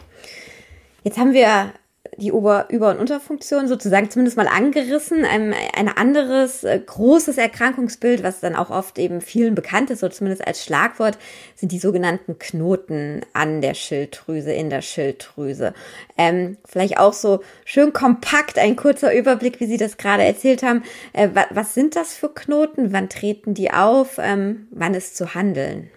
Jetzt 1.02 1.18
haben 1.18 1.32
wir 1.32 1.72
die 2.20 2.32
Ober-, 2.32 2.66
Über- 2.68 2.90
und 2.90 2.98
Unterfunktion 2.98 3.68
sozusagen 3.68 4.10
zumindest 4.10 4.36
mal 4.36 4.48
angerissen. 4.48 5.24
Ein, 5.24 5.54
ein 5.76 5.88
anderes 5.88 6.64
äh, 6.64 6.78
großes 6.78 7.38
Erkrankungsbild, 7.38 8.22
was 8.22 8.40
dann 8.40 8.54
auch 8.54 8.70
oft 8.70 8.98
eben 8.98 9.20
vielen 9.20 9.54
bekannt 9.54 9.90
ist, 9.90 10.02
oder 10.02 10.12
zumindest 10.12 10.46
als 10.46 10.64
Schlagwort, 10.64 11.18
sind 11.56 11.72
die 11.72 11.78
sogenannten 11.78 12.38
Knoten 12.38 13.22
an 13.32 13.60
der 13.60 13.74
Schilddrüse, 13.74 14.52
in 14.52 14.70
der 14.70 14.82
Schilddrüse. 14.82 15.74
Ähm, 16.16 16.56
vielleicht 16.64 16.98
auch 16.98 17.12
so 17.12 17.40
schön 17.64 17.92
kompakt 17.92 18.58
ein 18.58 18.76
kurzer 18.76 19.14
Überblick, 19.14 19.60
wie 19.60 19.66
Sie 19.66 19.78
das 19.78 19.96
gerade 19.96 20.22
erzählt 20.22 20.62
haben. 20.62 20.82
Äh, 21.12 21.28
was 21.50 21.74
sind 21.74 21.96
das 21.96 22.14
für 22.14 22.28
Knoten? 22.28 22.92
Wann 22.92 23.08
treten 23.08 23.54
die 23.54 23.72
auf? 23.72 24.18
Ähm, 24.18 24.68
wann 24.70 24.94
ist 24.94 25.16
zu 25.16 25.34
handeln? 25.34 25.90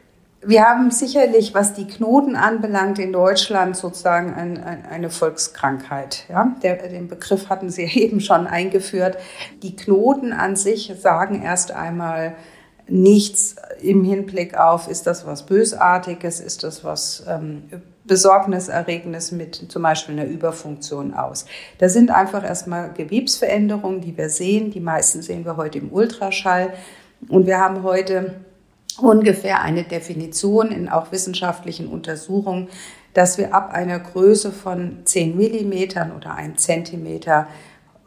Wir 0.46 0.64
haben 0.64 0.92
sicherlich, 0.92 1.54
was 1.54 1.74
die 1.74 1.88
Knoten 1.88 2.36
anbelangt, 2.36 3.00
in 3.00 3.14
Deutschland 3.14 3.78
sozusagen 3.78 4.34
ein, 4.34 4.62
ein, 4.64 4.86
eine 4.86 5.10
Volkskrankheit. 5.10 6.26
Ja? 6.30 6.56
Der, 6.62 6.76
den 6.88 7.08
Begriff 7.08 7.50
hatten 7.50 7.70
Sie 7.70 7.84
eben 7.94 8.20
schon 8.20 8.48
eingeführt. 8.48 9.18
Die 9.62 9.76
Knoten 9.76 10.34
an 10.34 10.56
sich 10.56 10.94
sagen 11.00 11.42
erst 11.42 11.72
einmal 11.72 12.36
nichts 12.88 13.56
im 13.82 14.04
Hinblick 14.04 14.58
auf, 14.58 14.90
ist 14.90 15.08
das 15.08 15.26
was 15.26 15.46
Bösartiges, 15.46 16.42
ist 16.42 16.64
das 16.64 16.84
was 16.84 17.24
ähm, 17.30 17.64
Besorgniserregendes 18.06 19.32
mit 19.32 19.72
zum 19.72 19.82
Beispiel 19.82 20.20
einer 20.20 20.30
Überfunktion 20.30 21.14
aus. 21.14 21.46
Da 21.78 21.88
sind 21.88 22.12
einfach 22.12 22.44
erstmal 22.44 22.92
Gewebsveränderungen, 22.92 24.02
die 24.02 24.18
wir 24.18 24.30
sehen. 24.30 24.72
Die 24.72 24.82
meisten 24.82 25.22
sehen 25.22 25.46
wir 25.46 25.56
heute 25.56 25.78
im 25.78 25.94
Ultraschall. 25.94 26.74
Und 27.30 27.46
wir 27.46 27.60
haben 27.60 27.84
heute 27.84 28.34
ungefähr 29.00 29.62
eine 29.62 29.84
Definition 29.84 30.72
in 30.72 30.90
auch 30.90 31.12
wissenschaftlichen 31.12 31.88
Untersuchungen, 31.88 32.70
dass 33.14 33.38
wir 33.38 33.54
ab 33.54 33.72
einer 33.72 34.00
Größe 34.00 34.52
von 34.52 35.00
10 35.06 35.38
Millimetern 35.38 36.12
oder 36.12 36.36
1 36.36 36.62
Zentimeter 36.62 37.48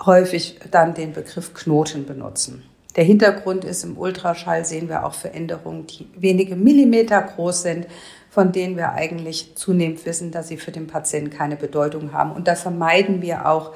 häufig 0.05 0.59
dann 0.71 0.95
den 0.95 1.13
Begriff 1.13 1.55
Knoten 1.55 2.07
benutzen. 2.07 2.65
Der 2.97 3.05
Hintergrund 3.05 3.65
ist, 3.65 3.85
im 3.85 3.99
Ultraschall 3.99 4.65
sehen 4.65 4.89
wir 4.89 5.05
auch 5.05 5.13
Veränderungen, 5.13 5.87
die 5.87 6.09
wenige 6.17 6.57
Millimeter 6.57 7.21
groß 7.21 7.63
sind, 7.63 7.87
von 8.31 8.53
denen 8.53 8.77
wir 8.77 8.93
eigentlich 8.93 9.55
zunehmend 9.55 10.05
wissen, 10.07 10.31
dass 10.31 10.49
sie 10.49 10.57
für 10.57 10.73
den 10.73 10.87
Patienten 10.87 11.31
keine 11.31 11.57
Bedeutung 11.57 12.13
haben. 12.13 12.33
Und 12.33 12.49
da 12.49 12.55
vermeiden 12.55 13.23
wir 13.23 13.47
auch 13.47 13.73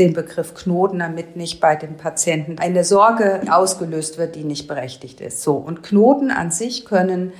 den 0.00 0.14
Begriff 0.14 0.54
Knoten, 0.54 0.98
damit 0.98 1.36
nicht 1.36 1.60
bei 1.60 1.76
dem 1.76 1.96
Patienten 1.96 2.58
eine 2.58 2.82
Sorge 2.84 3.42
ausgelöst 3.50 4.18
wird, 4.18 4.34
die 4.34 4.44
nicht 4.44 4.66
berechtigt 4.66 5.20
ist. 5.20 5.42
So. 5.42 5.54
Und 5.54 5.82
Knoten 5.82 6.30
an 6.30 6.50
sich 6.50 6.86
können 6.86 7.32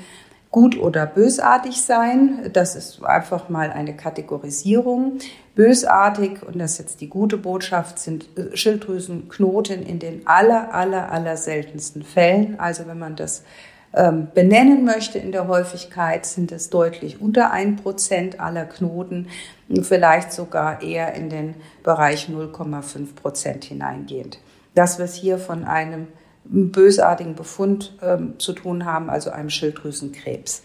gut 0.50 0.78
oder 0.78 1.06
bösartig 1.06 1.80
sein. 1.80 2.50
Das 2.52 2.76
ist 2.76 3.02
einfach 3.04 3.48
mal 3.48 3.70
eine 3.70 3.96
Kategorisierung. 3.96 5.18
Bösartig, 5.54 6.42
und 6.42 6.58
das 6.58 6.72
ist 6.72 6.78
jetzt 6.78 7.00
die 7.00 7.08
gute 7.08 7.36
Botschaft, 7.36 7.98
sind 7.98 8.28
äh, 8.36 8.56
Schilddrüsenknoten 8.56 9.82
in 9.82 9.98
den 9.98 10.26
aller, 10.26 10.74
aller, 10.74 11.10
aller 11.10 11.36
seltensten 11.36 12.02
Fällen. 12.02 12.58
Also 12.60 12.86
wenn 12.86 12.98
man 12.98 13.16
das 13.16 13.42
benennen 13.92 14.84
möchte 14.84 15.18
in 15.18 15.32
der 15.32 15.48
Häufigkeit, 15.48 16.24
sind 16.24 16.52
es 16.52 16.70
deutlich 16.70 17.20
unter 17.20 17.50
ein 17.50 17.74
Prozent 17.74 18.38
aller 18.38 18.64
Knoten, 18.64 19.26
vielleicht 19.82 20.32
sogar 20.32 20.80
eher 20.80 21.14
in 21.14 21.28
den 21.28 21.54
Bereich 21.82 22.28
0,5 22.28 23.16
Prozent 23.16 23.64
hineingehend. 23.64 24.38
Dass 24.76 24.98
wir 24.98 25.06
es 25.06 25.14
hier 25.14 25.38
von 25.38 25.64
einem 25.64 26.06
bösartigen 26.44 27.34
Befund 27.34 27.96
ähm, 28.02 28.34
zu 28.38 28.52
tun 28.52 28.84
haben, 28.84 29.10
also 29.10 29.30
einem 29.30 29.50
Schilddrüsenkrebs. 29.50 30.62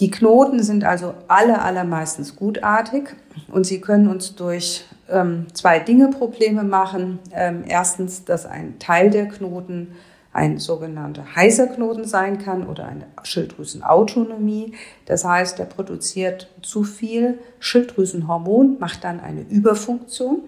Die 0.00 0.10
Knoten 0.10 0.62
sind 0.62 0.84
also 0.84 1.14
alle 1.28 1.60
allermeistens 1.60 2.36
gutartig 2.36 3.14
und 3.48 3.66
sie 3.66 3.80
können 3.80 4.08
uns 4.08 4.34
durch 4.34 4.86
ähm, 5.10 5.46
zwei 5.52 5.78
Dinge 5.78 6.08
Probleme 6.08 6.64
machen. 6.64 7.18
Ähm, 7.32 7.64
erstens, 7.68 8.24
dass 8.24 8.46
ein 8.46 8.78
Teil 8.78 9.10
der 9.10 9.28
Knoten 9.28 9.88
ein 10.32 10.58
sogenannter 10.58 11.34
heißer 11.34 11.66
Knoten 11.68 12.04
sein 12.04 12.38
kann 12.38 12.66
oder 12.66 12.86
eine 12.86 13.06
Schilddrüsenautonomie. 13.22 14.74
Das 15.06 15.24
heißt, 15.24 15.58
er 15.58 15.66
produziert 15.66 16.48
zu 16.62 16.84
viel 16.84 17.38
Schilddrüsenhormon, 17.58 18.78
macht 18.78 19.04
dann 19.04 19.20
eine 19.20 19.42
Überfunktion. 19.42 20.42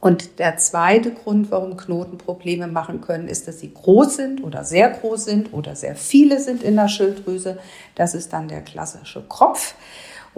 Und 0.00 0.38
der 0.38 0.56
zweite 0.58 1.12
Grund, 1.12 1.50
warum 1.50 1.76
Knoten 1.76 2.18
Probleme 2.18 2.68
machen 2.68 3.00
können, 3.00 3.26
ist, 3.26 3.48
dass 3.48 3.58
sie 3.58 3.74
groß 3.74 4.16
sind 4.16 4.44
oder 4.44 4.64
sehr 4.64 4.90
groß 4.90 5.24
sind 5.24 5.52
oder 5.52 5.74
sehr 5.74 5.96
viele 5.96 6.40
sind 6.40 6.62
in 6.62 6.76
der 6.76 6.88
Schilddrüse. 6.88 7.58
Das 7.96 8.14
ist 8.14 8.32
dann 8.32 8.46
der 8.46 8.62
klassische 8.62 9.24
Kropf. 9.28 9.74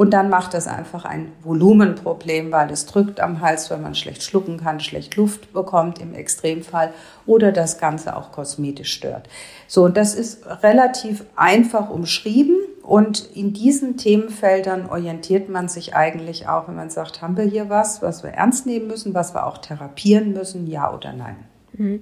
Und 0.00 0.12
dann 0.12 0.30
macht 0.30 0.54
das 0.54 0.66
einfach 0.66 1.04
ein 1.04 1.30
Volumenproblem, 1.42 2.50
weil 2.52 2.70
es 2.70 2.86
drückt 2.86 3.20
am 3.20 3.42
Hals, 3.42 3.68
wenn 3.68 3.82
man 3.82 3.94
schlecht 3.94 4.22
schlucken 4.22 4.56
kann, 4.56 4.80
schlecht 4.80 5.14
Luft 5.16 5.52
bekommt 5.52 5.98
im 5.98 6.14
Extremfall 6.14 6.94
oder 7.26 7.52
das 7.52 7.78
Ganze 7.78 8.16
auch 8.16 8.32
kosmetisch 8.32 8.94
stört. 8.94 9.28
So, 9.68 9.84
und 9.84 9.98
das 9.98 10.14
ist 10.14 10.46
relativ 10.62 11.26
einfach 11.36 11.90
umschrieben. 11.90 12.56
Und 12.82 13.28
in 13.36 13.52
diesen 13.52 13.98
Themenfeldern 13.98 14.86
orientiert 14.86 15.50
man 15.50 15.68
sich 15.68 15.94
eigentlich 15.94 16.48
auch, 16.48 16.66
wenn 16.66 16.76
man 16.76 16.88
sagt, 16.88 17.20
haben 17.20 17.36
wir 17.36 17.44
hier 17.44 17.68
was, 17.68 18.00
was 18.00 18.22
wir 18.22 18.30
ernst 18.30 18.64
nehmen 18.64 18.86
müssen, 18.86 19.12
was 19.12 19.34
wir 19.34 19.46
auch 19.46 19.58
therapieren 19.58 20.32
müssen, 20.32 20.66
ja 20.66 20.94
oder 20.94 21.12
nein. 21.12 21.36
Mhm. 21.74 22.00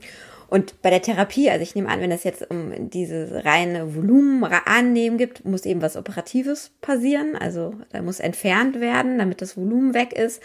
Und 0.49 0.81
bei 0.81 0.89
der 0.89 1.03
Therapie, 1.03 1.51
also 1.51 1.63
ich 1.63 1.75
nehme 1.75 1.89
an, 1.91 2.01
wenn 2.01 2.11
es 2.11 2.25
jetzt 2.25 2.51
um 2.51 2.91
dieses 2.91 3.45
reine 3.45 3.95
Volumen 3.95 4.45
annehmen 4.45 5.19
gibt, 5.19 5.45
muss 5.45 5.67
eben 5.67 5.83
was 5.83 5.97
Operatives 5.97 6.73
passieren. 6.81 7.37
Also 7.37 7.75
da 7.93 8.01
muss 8.01 8.19
entfernt 8.19 8.81
werden, 8.81 9.19
damit 9.19 9.43
das 9.43 9.59
Volumen 9.59 9.93
weg 9.93 10.15
ist. 10.15 10.43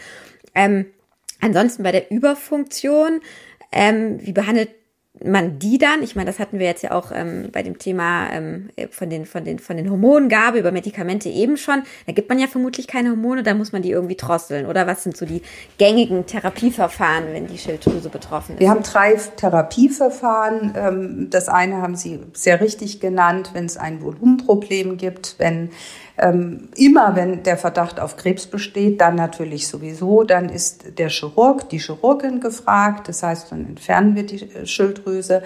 Ähm, 0.54 0.86
ansonsten 1.40 1.82
bei 1.82 1.92
der 1.92 2.10
Überfunktion, 2.10 3.20
ähm, 3.72 4.18
wie 4.20 4.32
behandelt 4.32 4.70
man 5.22 5.60
die 5.60 5.78
dann, 5.78 6.02
ich 6.02 6.16
meine, 6.16 6.26
das 6.26 6.40
hatten 6.40 6.58
wir 6.58 6.66
jetzt 6.66 6.82
ja 6.82 6.90
auch 6.90 7.12
ähm, 7.14 7.50
bei 7.52 7.62
dem 7.62 7.78
Thema 7.78 8.32
ähm, 8.32 8.70
von 8.90 9.08
den 9.08 9.26
von 9.26 9.44
den 9.44 9.60
von 9.60 9.76
den 9.76 9.88
Hormongabe 9.88 10.58
über 10.58 10.72
Medikamente 10.72 11.28
eben 11.28 11.56
schon. 11.56 11.84
Da 12.06 12.12
gibt 12.12 12.28
man 12.28 12.40
ja 12.40 12.48
vermutlich 12.48 12.88
keine 12.88 13.10
Hormone, 13.10 13.44
da 13.44 13.54
muss 13.54 13.70
man 13.70 13.82
die 13.82 13.92
irgendwie 13.92 14.16
drosseln. 14.16 14.66
Oder 14.66 14.88
was 14.88 15.04
sind 15.04 15.16
so 15.16 15.24
die 15.24 15.42
gängigen 15.78 16.26
Therapieverfahren, 16.26 17.32
wenn 17.32 17.46
die 17.46 17.58
Schilddrüse 17.58 18.08
betroffen 18.08 18.54
ist? 18.54 18.60
Wir 18.60 18.70
haben 18.70 18.82
drei 18.82 19.14
Therapieverfahren. 19.14 20.74
Ähm, 20.76 21.30
das 21.30 21.48
eine 21.48 21.76
haben 21.76 21.94
Sie 21.94 22.18
sehr 22.32 22.60
richtig 22.60 22.98
genannt, 22.98 23.50
wenn 23.52 23.66
es 23.66 23.76
ein 23.76 24.02
Volumenproblem 24.02 24.96
gibt, 24.96 25.36
wenn 25.38 25.70
ähm, 26.16 26.68
immer 26.76 27.16
wenn 27.16 27.42
der 27.42 27.56
Verdacht 27.56 27.98
auf 27.98 28.16
Krebs 28.16 28.46
besteht, 28.46 29.00
dann 29.00 29.16
natürlich 29.16 29.66
sowieso, 29.66 30.22
dann 30.22 30.48
ist 30.48 30.98
der 30.98 31.08
Chirurg, 31.08 31.68
die 31.70 31.78
Chirurgin 31.78 32.40
gefragt. 32.40 33.08
Das 33.08 33.22
heißt, 33.22 33.50
dann 33.50 33.66
entfernen 33.66 34.14
wir 34.14 34.24
die 34.24 34.42
äh, 34.42 34.66
Schilddrüse 34.66 35.42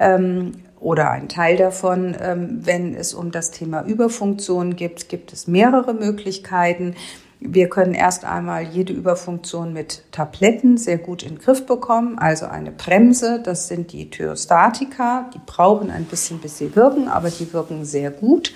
ähm, 0.00 0.52
oder 0.80 1.10
einen 1.10 1.28
Teil 1.28 1.56
davon. 1.56 2.16
Ähm, 2.20 2.60
wenn 2.64 2.94
es 2.94 3.14
um 3.14 3.30
das 3.30 3.52
Thema 3.52 3.84
Überfunktion 3.84 4.74
gibt, 4.74 5.08
gibt 5.08 5.32
es 5.32 5.46
mehrere 5.46 5.94
Möglichkeiten. 5.94 6.96
Wir 7.40 7.68
können 7.68 7.94
erst 7.94 8.24
einmal 8.24 8.64
jede 8.64 8.92
Überfunktion 8.92 9.72
mit 9.72 10.02
Tabletten 10.10 10.76
sehr 10.76 10.98
gut 10.98 11.22
in 11.22 11.36
den 11.36 11.38
Griff 11.38 11.66
bekommen. 11.66 12.18
Also 12.18 12.46
eine 12.46 12.72
Bremse, 12.72 13.40
das 13.40 13.68
sind 13.68 13.92
die 13.92 14.10
Thyrostatika. 14.10 15.30
Die 15.32 15.40
brauchen 15.46 15.92
ein 15.92 16.06
bisschen, 16.06 16.40
bis 16.40 16.58
sie 16.58 16.74
wirken, 16.74 17.06
aber 17.06 17.30
die 17.30 17.52
wirken 17.52 17.84
sehr 17.84 18.10
gut. 18.10 18.52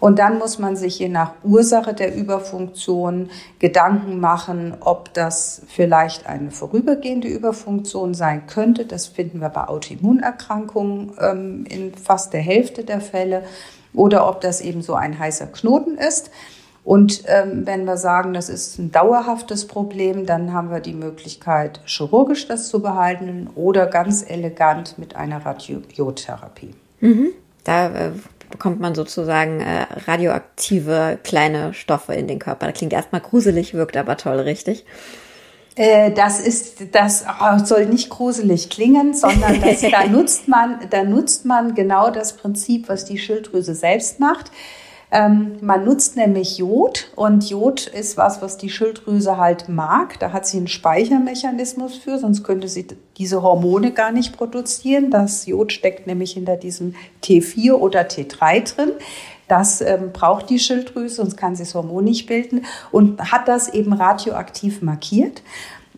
Und 0.00 0.18
dann 0.18 0.38
muss 0.38 0.58
man 0.58 0.76
sich 0.76 0.98
je 0.98 1.08
nach 1.08 1.32
Ursache 1.42 1.94
der 1.94 2.14
Überfunktion 2.14 3.30
Gedanken 3.58 4.20
machen, 4.20 4.76
ob 4.80 5.14
das 5.14 5.62
vielleicht 5.68 6.26
eine 6.26 6.50
vorübergehende 6.50 7.28
Überfunktion 7.28 8.14
sein 8.14 8.46
könnte. 8.46 8.84
Das 8.84 9.06
finden 9.06 9.40
wir 9.40 9.48
bei 9.48 9.66
Autoimmunerkrankungen 9.68 11.12
ähm, 11.20 11.64
in 11.68 11.94
fast 11.94 12.32
der 12.32 12.42
Hälfte 12.42 12.84
der 12.84 13.00
Fälle. 13.00 13.44
Oder 13.94 14.28
ob 14.28 14.40
das 14.40 14.60
eben 14.60 14.82
so 14.82 14.94
ein 14.94 15.18
heißer 15.18 15.46
Knoten 15.46 15.96
ist. 15.96 16.30
Und 16.84 17.22
ähm, 17.28 17.62
wenn 17.64 17.86
wir 17.86 17.96
sagen, 17.96 18.34
das 18.34 18.50
ist 18.50 18.78
ein 18.78 18.92
dauerhaftes 18.92 19.66
Problem, 19.66 20.26
dann 20.26 20.52
haben 20.52 20.70
wir 20.70 20.80
die 20.80 20.92
Möglichkeit, 20.92 21.80
chirurgisch 21.86 22.46
das 22.46 22.68
zu 22.68 22.82
behalten 22.82 23.48
oder 23.54 23.86
ganz 23.86 24.22
elegant 24.22 24.98
mit 24.98 25.16
einer 25.16 25.46
Radiotherapie. 25.46 26.74
Mhm. 27.00 27.28
Da 27.64 27.86
äh, 27.86 28.10
bekommt 28.54 28.78
man 28.78 28.94
sozusagen 28.94 29.60
äh, 29.60 29.84
radioaktive 30.06 31.18
kleine 31.24 31.74
Stoffe 31.74 32.14
in 32.14 32.28
den 32.28 32.38
Körper. 32.38 32.68
Das 32.68 32.78
klingt 32.78 32.92
erstmal 32.92 33.20
gruselig, 33.20 33.74
wirkt 33.74 33.96
aber 33.96 34.16
toll, 34.16 34.38
richtig? 34.38 34.84
Äh, 35.74 36.12
das 36.12 36.38
ist, 36.38 36.94
das 36.94 37.24
soll 37.64 37.86
nicht 37.86 38.10
gruselig 38.10 38.70
klingen, 38.70 39.12
sondern 39.12 39.60
das, 39.60 39.80
da 39.90 40.06
nutzt 40.06 40.46
man, 40.46 40.78
da 40.88 41.02
nutzt 41.02 41.44
man 41.44 41.74
genau 41.74 42.10
das 42.10 42.36
Prinzip, 42.36 42.88
was 42.88 43.04
die 43.04 43.18
Schilddrüse 43.18 43.74
selbst 43.74 44.20
macht. 44.20 44.52
Ähm, 45.14 45.58
man 45.60 45.84
nutzt 45.84 46.16
nämlich 46.16 46.58
Jod 46.58 47.08
und 47.14 47.48
Jod 47.48 47.86
ist 47.86 48.16
was, 48.16 48.42
was 48.42 48.58
die 48.58 48.68
Schilddrüse 48.68 49.38
halt 49.38 49.68
mag. 49.68 50.18
Da 50.18 50.32
hat 50.32 50.44
sie 50.44 50.56
einen 50.56 50.66
Speichermechanismus 50.66 51.96
für, 51.96 52.18
sonst 52.18 52.42
könnte 52.42 52.66
sie 52.66 52.88
diese 53.16 53.40
Hormone 53.40 53.92
gar 53.92 54.10
nicht 54.10 54.36
produzieren. 54.36 55.12
Das 55.12 55.46
Jod 55.46 55.72
steckt 55.72 56.08
nämlich 56.08 56.32
hinter 56.32 56.56
diesem 56.56 56.96
T4 57.22 57.74
oder 57.74 58.00
T3 58.00 58.74
drin. 58.74 58.90
Das 59.46 59.80
ähm, 59.82 60.10
braucht 60.12 60.50
die 60.50 60.58
Schilddrüse, 60.58 61.16
sonst 61.16 61.36
kann 61.36 61.54
sie 61.54 61.62
das 61.62 61.76
Hormon 61.76 62.02
nicht 62.02 62.26
bilden 62.26 62.64
und 62.90 63.30
hat 63.30 63.46
das 63.46 63.68
eben 63.68 63.92
radioaktiv 63.92 64.82
markiert. 64.82 65.42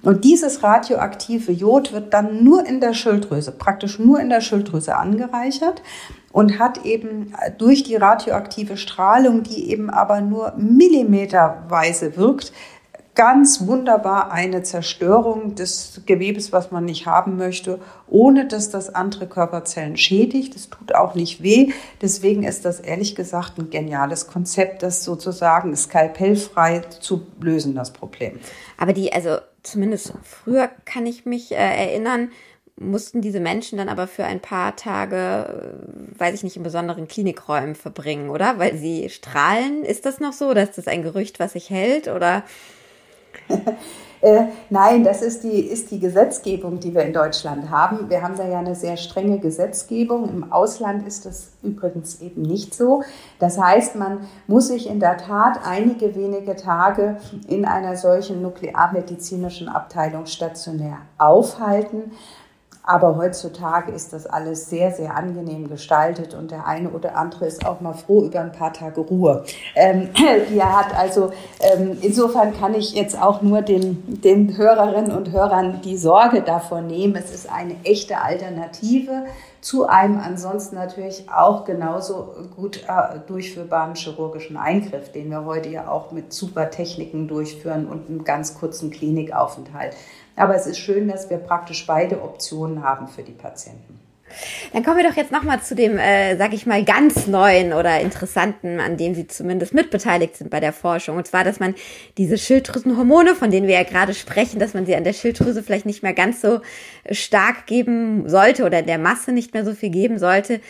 Und 0.06 0.22
dieses 0.22 0.62
radioaktive 0.62 1.50
Jod 1.50 1.92
wird 1.92 2.14
dann 2.14 2.44
nur 2.44 2.64
in 2.64 2.80
der 2.80 2.94
Schilddrüse, 2.94 3.50
praktisch 3.50 3.98
nur 3.98 4.20
in 4.20 4.28
der 4.28 4.40
Schilddrüse 4.40 4.94
angereichert 4.94 5.82
und 6.30 6.60
hat 6.60 6.84
eben 6.84 7.34
durch 7.58 7.82
die 7.82 7.96
radioaktive 7.96 8.76
Strahlung, 8.76 9.42
die 9.42 9.68
eben 9.68 9.90
aber 9.90 10.20
nur 10.20 10.52
millimeterweise 10.56 12.16
wirkt, 12.16 12.52
ganz 13.16 13.66
wunderbar 13.66 14.30
eine 14.30 14.62
Zerstörung 14.62 15.56
des 15.56 16.02
Gewebes, 16.06 16.52
was 16.52 16.70
man 16.70 16.84
nicht 16.84 17.06
haben 17.06 17.36
möchte, 17.36 17.80
ohne 18.06 18.46
dass 18.46 18.70
das 18.70 18.94
andere 18.94 19.26
Körperzellen 19.26 19.96
schädigt. 19.96 20.54
Es 20.54 20.70
tut 20.70 20.94
auch 20.94 21.16
nicht 21.16 21.42
weh. 21.42 21.72
Deswegen 22.00 22.44
ist 22.44 22.64
das 22.64 22.78
ehrlich 22.78 23.16
gesagt 23.16 23.58
ein 23.58 23.70
geniales 23.70 24.28
Konzept, 24.28 24.84
das 24.84 25.02
sozusagen 25.02 25.74
skalpellfrei 25.74 26.82
zu 27.00 27.26
lösen, 27.40 27.74
das 27.74 27.90
Problem. 27.90 28.38
Aber 28.76 28.92
die, 28.92 29.12
also 29.12 29.38
zumindest 29.66 30.12
früher 30.22 30.70
kann 30.84 31.06
ich 31.06 31.26
mich 31.26 31.52
äh, 31.52 31.56
erinnern, 31.56 32.30
mussten 32.78 33.22
diese 33.22 33.40
Menschen 33.40 33.78
dann 33.78 33.88
aber 33.88 34.06
für 34.06 34.24
ein 34.24 34.40
paar 34.40 34.76
Tage, 34.76 35.16
äh, 35.16 36.18
weiß 36.18 36.34
ich 36.34 36.42
nicht, 36.42 36.56
in 36.56 36.62
besonderen 36.62 37.08
Klinikräumen 37.08 37.74
verbringen, 37.74 38.30
oder? 38.30 38.58
Weil 38.58 38.76
sie 38.76 39.08
strahlen. 39.08 39.82
Ist 39.82 40.06
das 40.06 40.20
noch 40.20 40.32
so? 40.32 40.48
Oder 40.48 40.62
ist 40.62 40.76
das 40.76 40.86
ein 40.86 41.02
Gerücht, 41.02 41.40
was 41.40 41.52
sich 41.52 41.70
hält? 41.70 42.08
Oder? 42.08 42.44
äh, 44.20 44.44
nein, 44.70 45.04
das 45.04 45.22
ist 45.22 45.44
die, 45.44 45.60
ist 45.60 45.90
die 45.90 45.98
Gesetzgebung, 45.98 46.80
die 46.80 46.94
wir 46.94 47.02
in 47.02 47.12
Deutschland 47.12 47.70
haben. 47.70 48.08
Wir 48.10 48.22
haben 48.22 48.36
da 48.36 48.46
ja 48.46 48.58
eine 48.58 48.74
sehr 48.74 48.96
strenge 48.96 49.38
Gesetzgebung. 49.38 50.28
Im 50.28 50.52
Ausland 50.52 51.06
ist 51.06 51.26
das 51.26 51.52
übrigens 51.62 52.20
eben 52.20 52.42
nicht 52.42 52.74
so. 52.74 53.02
Das 53.38 53.58
heißt, 53.58 53.96
man 53.96 54.26
muss 54.46 54.68
sich 54.68 54.88
in 54.88 55.00
der 55.00 55.16
Tat 55.16 55.60
einige 55.64 56.14
wenige 56.14 56.56
Tage 56.56 57.18
in 57.48 57.64
einer 57.64 57.96
solchen 57.96 58.42
nuklearmedizinischen 58.42 59.68
Abteilung 59.68 60.26
stationär 60.26 60.98
aufhalten. 61.18 62.12
Aber 62.88 63.16
heutzutage 63.16 63.90
ist 63.90 64.12
das 64.12 64.26
alles 64.26 64.70
sehr, 64.70 64.92
sehr 64.92 65.16
angenehm 65.16 65.68
gestaltet 65.68 66.34
und 66.34 66.52
der 66.52 66.68
eine 66.68 66.90
oder 66.90 67.16
andere 67.16 67.46
ist 67.46 67.66
auch 67.66 67.80
mal 67.80 67.94
froh 67.94 68.22
über 68.22 68.40
ein 68.40 68.52
paar 68.52 68.72
Tage 68.72 69.00
Ruhe, 69.00 69.44
ähm, 69.74 70.10
die 70.50 70.58
er 70.58 70.78
hat. 70.78 70.96
Also 70.96 71.32
ähm, 71.58 71.98
insofern 72.00 72.56
kann 72.56 72.74
ich 72.74 72.94
jetzt 72.94 73.20
auch 73.20 73.42
nur 73.42 73.62
den, 73.62 74.20
den 74.22 74.56
Hörerinnen 74.56 75.10
und 75.10 75.32
Hörern 75.32 75.80
die 75.82 75.96
Sorge 75.96 76.42
davor 76.42 76.80
nehmen. 76.80 77.16
Es 77.16 77.34
ist 77.34 77.50
eine 77.50 77.74
echte 77.82 78.20
Alternative 78.20 79.24
zu 79.60 79.88
einem 79.88 80.20
ansonsten 80.20 80.76
natürlich 80.76 81.28
auch 81.28 81.64
genauso 81.64 82.34
gut 82.54 82.84
äh, 82.86 83.18
durchführbaren 83.26 83.96
chirurgischen 83.96 84.56
Eingriff, 84.56 85.10
den 85.10 85.28
wir 85.28 85.44
heute 85.44 85.70
ja 85.70 85.88
auch 85.88 86.12
mit 86.12 86.32
super 86.32 86.70
Techniken 86.70 87.26
durchführen 87.26 87.88
und 87.88 88.08
einem 88.08 88.22
ganz 88.22 88.56
kurzen 88.56 88.92
Klinikaufenthalt. 88.92 89.96
Aber 90.36 90.54
es 90.54 90.66
ist 90.66 90.78
schön, 90.78 91.08
dass 91.08 91.30
wir 91.30 91.38
praktisch 91.38 91.86
beide 91.86 92.22
Optionen 92.22 92.82
haben 92.82 93.08
für 93.08 93.22
die 93.22 93.32
Patienten. 93.32 94.00
Dann 94.72 94.84
kommen 94.84 94.98
wir 94.98 95.08
doch 95.08 95.16
jetzt 95.16 95.32
nochmal 95.32 95.62
zu 95.62 95.74
dem, 95.74 95.98
äh, 95.98 96.36
sag 96.36 96.52
ich 96.52 96.66
mal, 96.66 96.84
ganz 96.84 97.26
neuen 97.26 97.72
oder 97.72 98.00
interessanten, 98.00 98.80
an 98.80 98.96
dem 98.96 99.14
Sie 99.14 99.26
zumindest 99.26 99.72
mitbeteiligt 99.72 100.36
sind 100.36 100.50
bei 100.50 100.60
der 100.60 100.72
Forschung. 100.72 101.16
Und 101.16 101.26
zwar, 101.26 101.44
dass 101.44 101.60
man 101.60 101.74
diese 102.18 102.36
Schilddrüsenhormone, 102.36 103.34
von 103.34 103.50
denen 103.50 103.66
wir 103.66 103.74
ja 103.74 103.84
gerade 103.84 104.14
sprechen, 104.14 104.58
dass 104.58 104.74
man 104.74 104.84
sie 104.84 104.96
an 104.96 105.04
der 105.04 105.12
Schilddrüse 105.12 105.62
vielleicht 105.62 105.86
nicht 105.86 106.02
mehr 106.02 106.12
ganz 106.12 106.40
so 106.40 106.60
stark 107.10 107.66
geben 107.66 108.28
sollte 108.28 108.64
oder 108.64 108.80
in 108.80 108.86
der 108.86 108.98
Masse 108.98 109.32
nicht 109.32 109.54
mehr 109.54 109.64
so 109.64 109.74
viel 109.74 109.90
geben 109.90 110.18
sollte, 110.18 110.60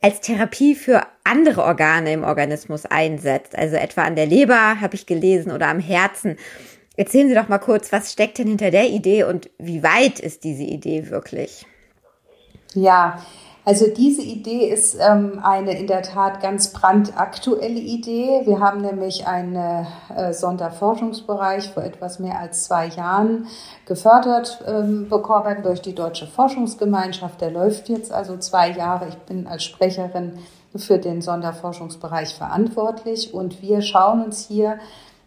als 0.00 0.20
Therapie 0.20 0.74
für 0.74 1.02
andere 1.22 1.62
Organe 1.62 2.12
im 2.12 2.24
Organismus 2.24 2.86
einsetzt. 2.86 3.56
Also 3.56 3.76
etwa 3.76 4.02
an 4.02 4.16
der 4.16 4.26
Leber, 4.26 4.80
habe 4.80 4.96
ich 4.96 5.06
gelesen, 5.06 5.52
oder 5.52 5.68
am 5.68 5.78
Herzen. 5.78 6.36
Erzählen 6.96 7.28
Sie 7.28 7.34
doch 7.34 7.48
mal 7.48 7.58
kurz, 7.58 7.90
was 7.92 8.12
steckt 8.12 8.38
denn 8.38 8.48
hinter 8.48 8.70
der 8.70 8.90
Idee 8.90 9.24
und 9.24 9.50
wie 9.58 9.82
weit 9.82 10.20
ist 10.20 10.44
diese 10.44 10.64
Idee 10.64 11.08
wirklich? 11.10 11.64
Ja, 12.74 13.18
also 13.64 13.86
diese 13.86 14.22
Idee 14.22 14.68
ist 14.68 14.98
ähm, 15.00 15.40
eine 15.42 15.78
in 15.78 15.86
der 15.86 16.02
Tat 16.02 16.42
ganz 16.42 16.72
brandaktuelle 16.72 17.78
Idee. 17.78 18.42
Wir 18.44 18.58
haben 18.58 18.80
nämlich 18.80 19.26
einen 19.28 19.86
äh, 20.14 20.32
Sonderforschungsbereich 20.34 21.70
vor 21.70 21.84
etwas 21.84 22.18
mehr 22.18 22.40
als 22.40 22.64
zwei 22.64 22.88
Jahren 22.88 23.46
gefördert 23.86 24.64
ähm, 24.66 25.08
bekommen 25.08 25.62
durch 25.62 25.80
die 25.80 25.94
Deutsche 25.94 26.26
Forschungsgemeinschaft. 26.26 27.40
Der 27.40 27.52
läuft 27.52 27.88
jetzt 27.88 28.10
also 28.10 28.36
zwei 28.36 28.70
Jahre. 28.70 29.08
Ich 29.08 29.16
bin 29.18 29.46
als 29.46 29.62
Sprecherin 29.62 30.32
für 30.74 30.98
den 30.98 31.22
Sonderforschungsbereich 31.22 32.34
verantwortlich 32.34 33.32
und 33.32 33.62
wir 33.62 33.80
schauen 33.82 34.24
uns 34.24 34.48
hier 34.48 34.80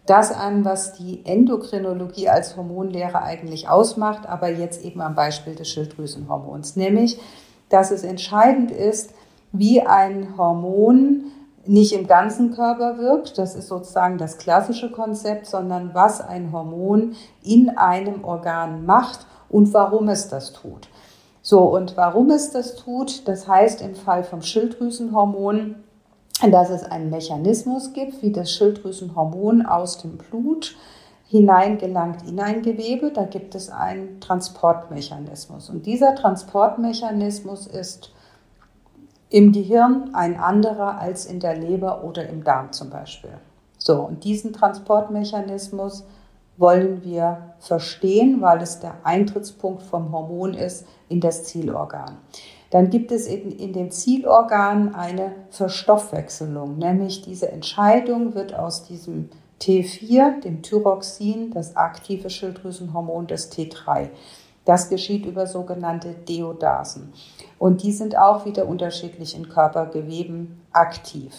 das 0.06 0.32
an, 0.32 0.64
was 0.64 0.92
die 0.94 1.24
Endokrinologie 1.24 2.28
als 2.28 2.56
Hormonlehre 2.56 3.22
eigentlich 3.22 3.68
ausmacht, 3.68 4.28
aber 4.28 4.48
jetzt 4.48 4.84
eben 4.84 5.00
am 5.00 5.14
Beispiel 5.14 5.54
des 5.54 5.68
Schilddrüsenhormons, 5.68 6.76
nämlich, 6.76 7.20
dass 7.68 7.90
es 7.90 8.04
entscheidend 8.04 8.70
ist, 8.70 9.10
wie 9.52 9.82
ein 9.82 10.36
Hormon 10.36 11.24
nicht 11.66 11.92
im 11.92 12.06
ganzen 12.06 12.54
Körper 12.54 12.98
wirkt, 12.98 13.38
das 13.38 13.56
ist 13.56 13.68
sozusagen 13.68 14.18
das 14.18 14.38
klassische 14.38 14.90
Konzept, 14.90 15.46
sondern 15.46 15.94
was 15.94 16.20
ein 16.20 16.52
Hormon 16.52 17.16
in 17.42 17.70
einem 17.70 18.24
Organ 18.24 18.86
macht 18.86 19.26
und 19.48 19.72
warum 19.74 20.08
es 20.08 20.28
das 20.28 20.52
tut. 20.52 20.88
So, 21.42 21.60
und 21.60 21.96
warum 21.96 22.30
es 22.30 22.50
das 22.50 22.76
tut, 22.76 23.26
das 23.28 23.46
heißt 23.46 23.80
im 23.80 23.94
Fall 23.94 24.24
vom 24.24 24.42
Schilddrüsenhormon, 24.42 25.76
dass 26.42 26.70
es 26.70 26.84
einen 26.84 27.10
Mechanismus 27.10 27.92
gibt, 27.92 28.22
wie 28.22 28.30
das 28.30 28.52
Schilddrüsenhormon 28.52 29.64
aus 29.64 29.98
dem 29.98 30.18
Blut 30.18 30.76
hineingelangt 31.28 32.28
in 32.28 32.38
ein 32.40 32.62
Gewebe. 32.62 33.10
Da 33.10 33.24
gibt 33.24 33.54
es 33.54 33.70
einen 33.70 34.20
Transportmechanismus. 34.20 35.70
Und 35.70 35.86
dieser 35.86 36.14
Transportmechanismus 36.14 37.66
ist 37.66 38.12
im 39.30 39.52
Gehirn 39.52 40.10
ein 40.14 40.38
anderer 40.38 40.98
als 40.98 41.26
in 41.26 41.40
der 41.40 41.56
Leber 41.56 42.04
oder 42.04 42.28
im 42.28 42.44
Darm 42.44 42.72
zum 42.72 42.90
Beispiel. 42.90 43.38
So, 43.78 44.02
und 44.02 44.24
diesen 44.24 44.52
Transportmechanismus 44.52 46.04
wollen 46.58 47.02
wir 47.02 47.54
verstehen, 47.58 48.40
weil 48.40 48.62
es 48.62 48.80
der 48.80 48.94
Eintrittspunkt 49.04 49.82
vom 49.82 50.12
Hormon 50.12 50.54
ist 50.54 50.86
in 51.08 51.20
das 51.20 51.44
Zielorgan 51.44 52.16
dann 52.70 52.90
gibt 52.90 53.12
es 53.12 53.26
in, 53.26 53.52
in 53.52 53.72
dem 53.72 53.90
Zielorgan 53.90 54.94
eine 54.94 55.32
Verstoffwechselung, 55.50 56.78
nämlich 56.78 57.22
diese 57.22 57.50
Entscheidung 57.50 58.34
wird 58.34 58.54
aus 58.54 58.84
diesem 58.84 59.28
T4, 59.60 60.40
dem 60.40 60.62
Thyroxin, 60.62 61.50
das 61.52 61.76
aktive 61.76 62.28
Schilddrüsenhormon 62.28 63.26
des 63.26 63.50
T3. 63.50 64.08
Das 64.64 64.88
geschieht 64.88 65.24
über 65.26 65.46
sogenannte 65.46 66.12
Deodasen. 66.28 67.12
Und 67.58 67.82
die 67.82 67.92
sind 67.92 68.18
auch 68.18 68.44
wieder 68.44 68.66
unterschiedlich 68.66 69.36
in 69.36 69.48
Körpergeweben 69.48 70.60
aktiv. 70.72 71.32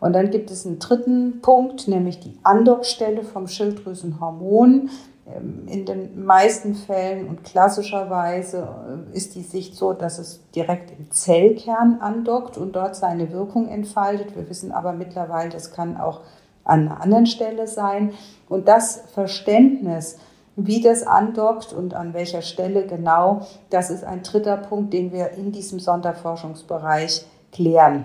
Und 0.00 0.12
dann 0.12 0.30
gibt 0.30 0.50
es 0.50 0.66
einen 0.66 0.78
dritten 0.78 1.40
Punkt, 1.40 1.88
nämlich 1.88 2.20
die 2.20 2.36
Andockstelle 2.42 3.22
vom 3.22 3.46
Schilddrüsenhormon. 3.46 4.90
Ähm, 5.34 5.66
in 5.66 5.84
den 5.86 6.24
meisten 6.24 6.74
Fällen 6.74 7.28
und 7.28 7.42
klassischerweise 7.42 8.68
äh, 9.12 9.16
ist 9.16 9.34
die 9.34 9.42
Sicht 9.42 9.74
so, 9.74 9.92
dass 9.92 10.18
es 10.18 10.40
direkt 10.54 10.92
im 10.96 11.10
Zellkern 11.10 11.98
andockt 12.00 12.56
und 12.56 12.76
dort 12.76 12.94
seine 12.94 13.32
Wirkung 13.32 13.68
entfaltet. 13.68 14.36
Wir 14.36 14.48
wissen 14.48 14.70
aber 14.72 14.92
mittlerweile, 14.92 15.50
das 15.50 15.72
kann 15.72 15.96
auch 15.96 16.20
an 16.64 16.88
einer 16.88 17.00
anderen 17.00 17.26
Stelle 17.26 17.66
sein. 17.66 18.12
Und 18.48 18.68
das 18.68 19.02
Verständnis, 19.14 20.18
wie 20.54 20.80
das 20.80 21.04
andockt 21.04 21.72
und 21.72 21.94
an 21.94 22.14
welcher 22.14 22.42
Stelle 22.42 22.86
genau, 22.86 23.46
das 23.70 23.90
ist 23.90 24.04
ein 24.04 24.22
dritter 24.22 24.56
Punkt, 24.56 24.92
den 24.92 25.12
wir 25.12 25.32
in 25.32 25.52
diesem 25.52 25.80
Sonderforschungsbereich 25.80 27.26
klären 27.52 28.04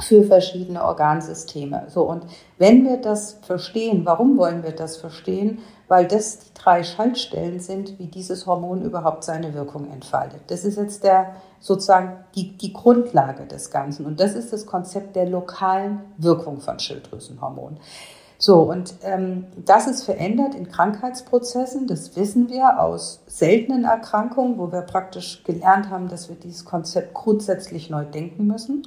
für 0.00 0.24
verschiedene 0.24 0.84
Organsysteme. 0.84 1.84
So, 1.88 2.02
und 2.02 2.24
wenn 2.58 2.84
wir 2.84 2.96
das 2.96 3.38
verstehen, 3.42 4.02
warum 4.04 4.38
wollen 4.38 4.62
wir 4.62 4.72
das 4.72 4.96
verstehen? 4.96 5.58
Weil 5.92 6.08
das 6.08 6.38
die 6.38 6.54
drei 6.54 6.84
Schaltstellen 6.84 7.60
sind, 7.60 7.98
wie 7.98 8.06
dieses 8.06 8.46
Hormon 8.46 8.80
überhaupt 8.80 9.24
seine 9.24 9.52
Wirkung 9.52 9.90
entfaltet. 9.90 10.40
Das 10.46 10.64
ist 10.64 10.78
jetzt 10.78 11.04
der, 11.04 11.36
sozusagen 11.60 12.24
die, 12.34 12.56
die 12.56 12.72
Grundlage 12.72 13.44
des 13.44 13.70
Ganzen. 13.70 14.06
Und 14.06 14.18
das 14.18 14.32
ist 14.32 14.54
das 14.54 14.64
Konzept 14.64 15.16
der 15.16 15.28
lokalen 15.28 16.00
Wirkung 16.16 16.62
von 16.62 16.78
Schilddrüsenhormonen. 16.78 17.78
So, 18.38 18.62
und 18.62 18.94
ähm, 19.02 19.48
das 19.66 19.86
ist 19.86 20.04
verändert 20.04 20.54
in 20.54 20.66
Krankheitsprozessen, 20.66 21.86
das 21.86 22.16
wissen 22.16 22.48
wir 22.48 22.80
aus 22.80 23.20
seltenen 23.26 23.84
Erkrankungen, 23.84 24.56
wo 24.56 24.72
wir 24.72 24.80
praktisch 24.80 25.44
gelernt 25.44 25.90
haben, 25.90 26.08
dass 26.08 26.30
wir 26.30 26.36
dieses 26.36 26.64
Konzept 26.64 27.12
grundsätzlich 27.12 27.90
neu 27.90 28.06
denken 28.06 28.46
müssen. 28.46 28.86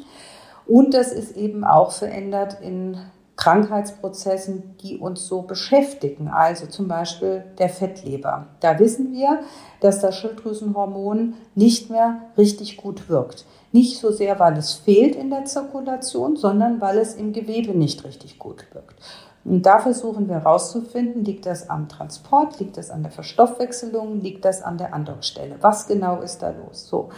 Und 0.65 0.95
das 0.95 1.11
ist 1.11 1.37
eben 1.37 1.65
auch 1.65 1.91
verändert 1.91 2.61
in 2.61 2.97
Krankheitsprozessen, 3.37 4.77
die 4.81 4.97
uns 4.97 5.27
so 5.27 5.41
beschäftigen, 5.41 6.29
also 6.29 6.67
zum 6.67 6.87
Beispiel 6.87 7.43
der 7.57 7.69
Fettleber. 7.69 8.47
Da 8.61 8.79
wissen 8.79 9.11
wir, 9.11 9.41
dass 9.81 9.99
das 9.99 10.17
Schilddrüsenhormon 10.17 11.33
nicht 11.53 11.89
mehr 11.89 12.21
richtig 12.37 12.77
gut 12.77 13.09
wirkt. 13.09 13.45
Nicht 13.71 13.99
so 13.99 14.11
sehr, 14.11 14.39
weil 14.39 14.57
es 14.57 14.73
fehlt 14.73 15.15
in 15.15 15.29
der 15.29 15.45
Zirkulation, 15.45 16.37
sondern 16.37 16.79
weil 16.79 16.97
es 16.97 17.15
im 17.15 17.33
Gewebe 17.33 17.77
nicht 17.77 18.05
richtig 18.05 18.39
gut 18.39 18.65
wirkt. 18.73 18.95
Und 19.43 19.63
da 19.63 19.79
versuchen 19.79 20.27
wir 20.27 20.35
herauszufinden, 20.35 21.23
liegt 21.23 21.45
das 21.45 21.69
am 21.69 21.87
Transport, 21.87 22.59
liegt 22.59 22.77
das 22.77 22.89
an 22.89 23.03
der 23.03 23.11
Verstoffwechselung, 23.11 24.21
liegt 24.21 24.43
das 24.43 24.63
an 24.63 24.77
der 24.77 24.93
Andockstelle? 24.93 25.57
Was 25.61 25.87
genau 25.87 26.21
ist 26.21 26.41
da 26.41 26.49
los? 26.49 26.87
So. 26.87 27.09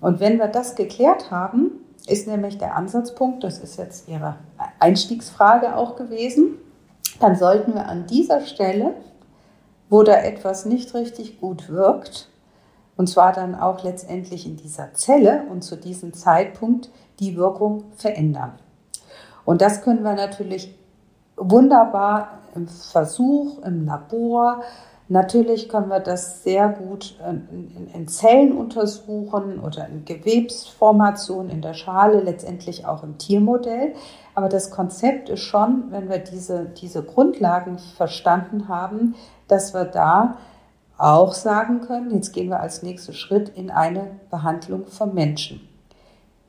Und 0.00 0.20
wenn 0.20 0.38
wir 0.38 0.48
das 0.48 0.76
geklärt 0.76 1.30
haben, 1.30 1.72
ist 2.06 2.26
nämlich 2.26 2.58
der 2.58 2.76
Ansatzpunkt, 2.76 3.44
das 3.44 3.58
ist 3.58 3.78
jetzt 3.78 4.08
Ihre 4.08 4.36
Einstiegsfrage 4.78 5.76
auch 5.76 5.96
gewesen, 5.96 6.58
dann 7.20 7.36
sollten 7.36 7.74
wir 7.74 7.86
an 7.88 8.06
dieser 8.06 8.40
Stelle, 8.40 8.94
wo 9.88 10.02
da 10.02 10.14
etwas 10.14 10.64
nicht 10.64 10.94
richtig 10.94 11.40
gut 11.40 11.68
wirkt, 11.68 12.28
und 12.96 13.08
zwar 13.08 13.32
dann 13.32 13.54
auch 13.54 13.82
letztendlich 13.82 14.46
in 14.46 14.56
dieser 14.56 14.92
Zelle 14.94 15.44
und 15.50 15.62
zu 15.62 15.76
diesem 15.76 16.12
Zeitpunkt 16.12 16.90
die 17.20 17.36
Wirkung 17.36 17.84
verändern. 17.96 18.52
Und 19.44 19.60
das 19.62 19.82
können 19.82 20.02
wir 20.02 20.14
natürlich 20.14 20.74
wunderbar 21.36 22.38
im 22.54 22.68
Versuch, 22.68 23.62
im 23.64 23.86
Labor, 23.86 24.62
Natürlich 25.08 25.68
können 25.68 25.88
wir 25.88 26.00
das 26.00 26.42
sehr 26.42 26.68
gut 26.68 27.16
in, 27.28 28.08
Zellen 28.08 28.52
untersuchen 28.52 29.60
oder 29.60 29.86
in 29.88 30.04
Gewebsformationen 30.04 31.50
in 31.50 31.60
der 31.60 31.74
Schale, 31.74 32.20
letztendlich 32.20 32.86
auch 32.86 33.02
im 33.02 33.18
Tiermodell. 33.18 33.94
Aber 34.34 34.48
das 34.48 34.70
Konzept 34.70 35.28
ist 35.28 35.40
schon, 35.40 35.90
wenn 35.90 36.08
wir 36.08 36.18
diese, 36.18 36.66
diese 36.66 37.02
Grundlagen 37.02 37.78
verstanden 37.78 38.68
haben, 38.68 39.14
dass 39.48 39.74
wir 39.74 39.84
da 39.84 40.38
auch 40.96 41.34
sagen 41.34 41.80
können, 41.80 42.14
jetzt 42.14 42.32
gehen 42.32 42.48
wir 42.48 42.60
als 42.60 42.82
nächsten 42.82 43.12
Schritt 43.12 43.48
in 43.50 43.70
eine 43.70 44.20
Behandlung 44.30 44.86
vom 44.86 45.14
Menschen. 45.14 45.68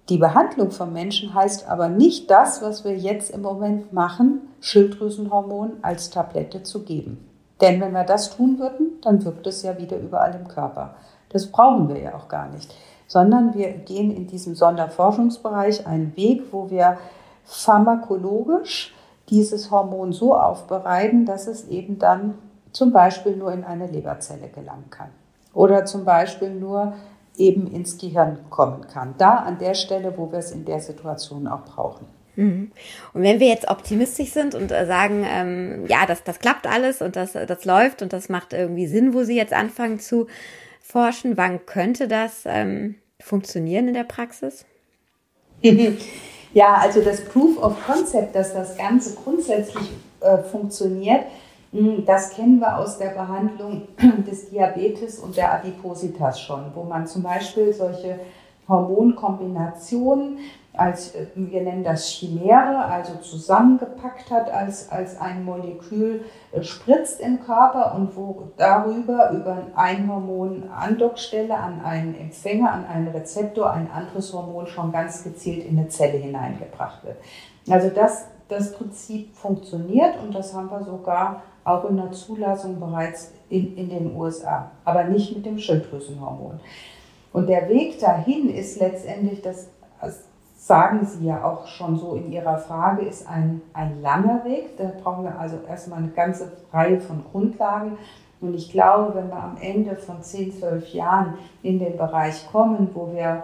Die 0.09 0.17
Behandlung 0.17 0.71
vom 0.71 0.93
Menschen 0.93 1.33
heißt 1.33 1.67
aber 1.67 1.89
nicht 1.89 2.29
das, 2.29 2.61
was 2.61 2.83
wir 2.83 2.95
jetzt 2.95 3.31
im 3.31 3.41
Moment 3.41 3.93
machen, 3.93 4.41
Schilddrüsenhormon 4.59 5.77
als 5.81 6.09
Tablette 6.09 6.61
zu 6.63 6.83
geben. 6.83 7.32
Denn 7.63 7.79
wenn 7.79 7.93
wir 7.93 8.03
das 8.03 8.35
tun 8.35 8.59
würden, 8.59 8.99
dann 9.01 9.23
wirkt 9.23 9.47
es 9.47 9.63
ja 9.63 9.77
wieder 9.77 9.97
überall 9.97 10.35
im 10.35 10.49
Körper. 10.49 10.95
Das 11.29 11.47
brauchen 11.47 11.87
wir 11.87 11.97
ja 11.97 12.13
auch 12.13 12.27
gar 12.27 12.49
nicht, 12.49 12.75
sondern 13.07 13.53
wir 13.53 13.71
gehen 13.71 14.13
in 14.13 14.27
diesem 14.27 14.53
Sonderforschungsbereich 14.53 15.87
einen 15.87 16.13
Weg, 16.17 16.51
wo 16.51 16.69
wir 16.69 16.97
pharmakologisch 17.45 18.93
dieses 19.29 19.71
Hormon 19.71 20.11
so 20.11 20.35
aufbereiten, 20.35 21.25
dass 21.25 21.47
es 21.47 21.69
eben 21.69 21.99
dann 21.99 22.35
zum 22.73 22.91
Beispiel 22.91 23.37
nur 23.37 23.53
in 23.53 23.63
eine 23.63 23.87
Leberzelle 23.87 24.49
gelangen 24.49 24.89
kann 24.89 25.09
oder 25.53 25.85
zum 25.85 26.03
Beispiel 26.03 26.53
nur 26.53 26.93
eben 27.37 27.67
ins 27.67 27.97
Gehirn 27.97 28.39
kommen 28.49 28.87
kann. 28.87 29.15
Da 29.17 29.37
an 29.37 29.57
der 29.57 29.73
Stelle, 29.73 30.17
wo 30.17 30.29
wir 30.29 30.39
es 30.39 30.51
in 30.51 30.65
der 30.65 30.81
Situation 30.81 31.47
auch 31.47 31.63
brauchen. 31.63 32.07
Mhm. 32.35 32.71
Und 33.13 33.23
wenn 33.23 33.39
wir 33.39 33.47
jetzt 33.47 33.69
optimistisch 33.69 34.31
sind 34.31 34.55
und 34.55 34.71
äh, 34.71 34.85
sagen, 34.85 35.25
ähm, 35.27 35.85
ja, 35.87 36.05
das, 36.05 36.23
das 36.23 36.39
klappt 36.39 36.67
alles 36.67 37.01
und 37.01 37.15
das, 37.15 37.33
das 37.33 37.65
läuft 37.65 38.01
und 38.01 38.13
das 38.13 38.29
macht 38.29 38.53
irgendwie 38.53 38.87
Sinn, 38.87 39.13
wo 39.13 39.23
Sie 39.23 39.35
jetzt 39.35 39.53
anfangen 39.53 39.99
zu 39.99 40.27
forschen, 40.81 41.37
wann 41.37 41.65
könnte 41.65 42.07
das 42.07 42.43
ähm, 42.45 42.95
funktionieren 43.19 43.87
in 43.87 43.93
der 43.93 44.03
Praxis? 44.03 44.65
Ja, 46.55 46.75
also 46.75 47.01
das 47.01 47.25
Proof 47.25 47.57
of 47.57 47.75
Concept, 47.85 48.35
dass 48.35 48.53
das 48.53 48.77
Ganze 48.77 49.15
grundsätzlich 49.15 49.89
äh, 50.19 50.37
funktioniert, 50.37 51.23
hm, 51.71 52.05
das 52.05 52.35
kennen 52.35 52.59
wir 52.59 52.77
aus 52.77 52.99
der 52.99 53.09
Behandlung 53.09 53.87
des 54.27 54.49
Diabetes 54.49 55.17
und 55.17 55.35
der 55.35 55.51
Adipositas 55.51 56.39
schon, 56.39 56.71
wo 56.75 56.83
man 56.83 57.07
zum 57.07 57.23
Beispiel 57.23 57.73
solche 57.73 58.19
Hormonkombinationen 58.67 60.39
als, 60.75 61.13
äh, 61.13 61.27
wir 61.35 61.61
nennen 61.61 61.83
das 61.83 62.09
Chimäre, 62.09 62.85
also 62.85 63.15
zusammengepackt 63.15 64.31
hat 64.31 64.51
als, 64.51 64.91
als 64.91 65.19
ein 65.19 65.45
Molekül, 65.45 66.25
äh, 66.51 66.63
spritzt 66.63 67.19
im 67.19 67.41
Körper 67.41 67.95
und 67.95 68.15
wo 68.15 68.49
darüber 68.57 69.31
über 69.31 69.67
ein 69.75 70.09
Hormon 70.09 70.69
Andockstelle 70.75 71.55
an 71.55 71.81
einen 71.83 72.15
Empfänger, 72.15 72.71
an 72.71 72.85
einen 72.85 73.07
Rezeptor, 73.09 73.71
ein 73.71 73.89
anderes 73.91 74.33
Hormon 74.33 74.67
schon 74.67 74.91
ganz 74.91 75.23
gezielt 75.23 75.65
in 75.65 75.77
eine 75.77 75.89
Zelle 75.89 76.17
hineingebracht 76.17 77.03
wird. 77.03 77.17
Also 77.69 77.89
das, 77.89 78.27
das 78.49 78.73
Prinzip 78.73 79.35
funktioniert 79.35 80.15
und 80.21 80.33
das 80.33 80.53
haben 80.53 80.69
wir 80.69 80.83
sogar 80.83 81.43
auch 81.63 81.85
in 81.85 81.97
der 81.97 82.11
Zulassung 82.11 82.79
bereits 82.79 83.31
in, 83.49 83.77
in 83.77 83.89
den 83.89 84.15
USA, 84.15 84.71
aber 84.83 85.05
nicht 85.05 85.35
mit 85.35 85.45
dem 85.45 85.57
Schilddrüsenhormon. 85.57 86.59
Und 87.33 87.49
der 87.49 87.67
Weg 87.67 87.99
dahin 87.99 88.49
ist 88.49 88.79
letztendlich, 88.79 89.41
das 89.41 89.67
sagen 90.55 91.05
Sie 91.05 91.25
ja 91.25 91.43
auch 91.43 91.67
schon 91.67 91.97
so 91.97 92.13
in 92.15 92.31
Ihrer 92.31 92.57
Frage, 92.57 93.05
ist 93.05 93.27
ein, 93.27 93.61
ein 93.73 94.01
langer 94.01 94.45
Weg. 94.45 94.77
Da 94.77 94.93
brauchen 95.03 95.25
wir 95.25 95.37
also 95.37 95.57
erstmal 95.67 95.99
eine 95.99 96.09
ganze 96.09 96.53
Reihe 96.71 97.01
von 97.01 97.25
Grundlagen. 97.31 97.97
Und 98.39 98.53
ich 98.53 98.71
glaube, 98.71 99.15
wenn 99.15 99.27
wir 99.27 99.43
am 99.43 99.57
Ende 99.59 99.95
von 99.97 100.21
10, 100.21 100.53
12 100.59 100.93
Jahren 100.93 101.33
in 101.63 101.79
den 101.79 101.97
Bereich 101.97 102.49
kommen, 102.49 102.89
wo 102.93 103.11
wir 103.13 103.43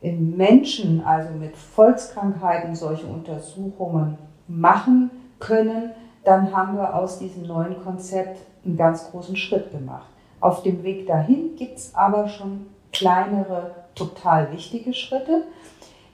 in 0.00 0.36
Menschen, 0.36 1.02
also 1.04 1.30
mit 1.32 1.56
Volkskrankheiten, 1.56 2.76
solche 2.76 3.06
Untersuchungen 3.06 4.18
machen 4.46 5.10
können, 5.40 5.90
dann 6.22 6.54
haben 6.54 6.76
wir 6.76 6.94
aus 6.94 7.18
diesem 7.18 7.46
neuen 7.46 7.82
Konzept 7.82 8.38
einen 8.64 8.76
ganz 8.76 9.10
großen 9.10 9.34
Schritt 9.34 9.72
gemacht. 9.72 10.08
Auf 10.40 10.62
dem 10.62 10.84
Weg 10.84 11.06
dahin 11.06 11.56
gibt 11.56 11.78
es 11.78 11.94
aber 11.94 12.28
schon 12.28 12.66
kleinere, 12.94 13.74
total 13.94 14.50
wichtige 14.52 14.94
Schritte. 14.94 15.42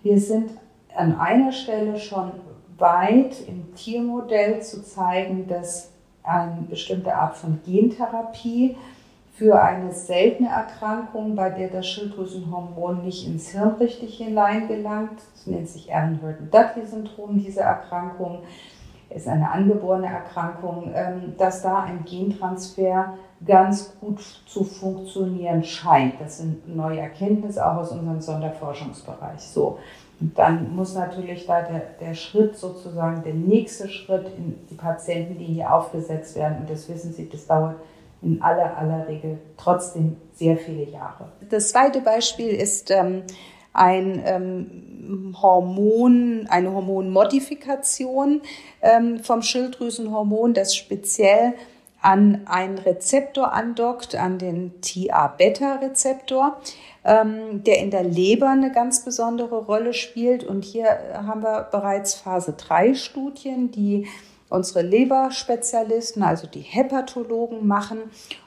Wir 0.03 0.19
sind 0.19 0.51
an 0.95 1.19
einer 1.19 1.53
Stelle 1.53 1.99
schon 1.99 2.33
weit 2.79 3.47
im 3.47 3.75
Tiermodell 3.75 4.61
zu 4.63 4.83
zeigen, 4.83 5.47
dass 5.47 5.93
eine 6.23 6.63
bestimmte 6.63 7.15
Art 7.15 7.37
von 7.37 7.61
Gentherapie 7.65 8.77
für 9.35 9.63
eine 9.63 9.93
seltene 9.93 10.51
Erkrankung, 10.51 11.35
bei 11.35 11.51
der 11.51 11.69
das 11.69 11.87
Schilddrüsenhormon 11.87 13.05
nicht 13.05 13.27
ins 13.27 13.51
Hirn 13.51 13.77
richtig 13.81 14.19
hineingelangt, 14.19 15.19
das 15.33 15.47
nennt 15.47 15.69
sich 15.69 15.95
Aaron-Burton-Dudley-Syndrom, 15.95 17.39
diese 17.39 17.61
Erkrankung, 17.61 18.41
ist 19.09 19.27
eine 19.27 19.51
angeborene 19.51 20.07
Erkrankung, 20.07 20.93
ähm, 20.95 21.35
dass 21.37 21.63
da 21.63 21.83
ein 21.83 22.05
Gentransfer 22.05 23.15
ganz 23.47 23.95
gut 24.01 24.21
zu 24.47 24.65
funktionieren 24.65 25.65
scheint. 25.65 26.21
Das 26.21 26.39
sind 26.39 26.75
neue 26.75 27.01
Erkenntnisse 27.01 27.65
auch 27.65 27.79
aus 27.79 27.93
unserem 27.93 28.21
Sonderforschungsbereich. 28.21 29.41
So. 29.41 29.79
Und 30.21 30.39
dann 30.39 30.77
muss 30.77 30.95
natürlich 30.95 31.47
da 31.47 31.63
der, 31.63 31.83
der 32.01 32.15
Schritt 32.15 32.57
sozusagen, 32.57 33.23
der 33.23 33.33
nächste 33.33 33.89
Schritt 33.89 34.27
in 34.37 34.59
die 34.69 34.75
Patientenlinie 34.75 35.73
aufgesetzt 35.73 36.37
werden. 36.37 36.59
Und 36.61 36.71
das 36.71 36.89
wissen 36.89 37.13
Sie, 37.13 37.29
das 37.29 37.47
dauert 37.47 37.77
in 38.23 38.43
aller, 38.43 38.77
aller 38.77 39.09
Regel 39.09 39.39
trotzdem 39.57 40.17
sehr 40.35 40.59
viele 40.59 40.85
Jahre. 40.85 41.33
Das 41.49 41.71
zweite 41.71 42.03
Beispiel 42.03 42.51
ist 42.51 42.91
ähm, 42.91 43.23
ein 43.73 44.23
ähm, 44.27 45.35
Hormon, 45.41 46.47
eine 46.51 46.73
Hormonmodifikation 46.73 48.43
ähm, 48.83 49.21
vom 49.21 49.41
Schilddrüsenhormon, 49.41 50.53
das 50.53 50.77
speziell 50.77 51.55
an 52.03 52.43
einen 52.47 52.79
Rezeptor 52.79 53.53
andockt, 53.53 54.15
an 54.15 54.39
den 54.39 54.81
TA-Beta-Rezeptor, 54.81 56.57
ähm, 57.05 57.63
der 57.65 57.79
in 57.79 57.91
der 57.91 58.05
Leber 58.05 58.49
eine 58.49 58.73
ganz 58.73 59.05
besondere 59.05 59.65
Rolle 59.65 59.93
spielt. 59.93 60.45
Und 60.45 60.65
hier 60.65 60.87
haben 61.15 61.43
wir 61.43 61.69
bereits 61.71 62.15
Phase 62.15 62.55
3 62.57 62.95
Studien, 62.95 63.71
die 63.71 64.07
unsere 64.49 64.83
Leberspezialisten, 64.83 66.23
also 66.23 66.47
die 66.47 66.61
Hepatologen 66.61 67.67
machen. 67.67 67.99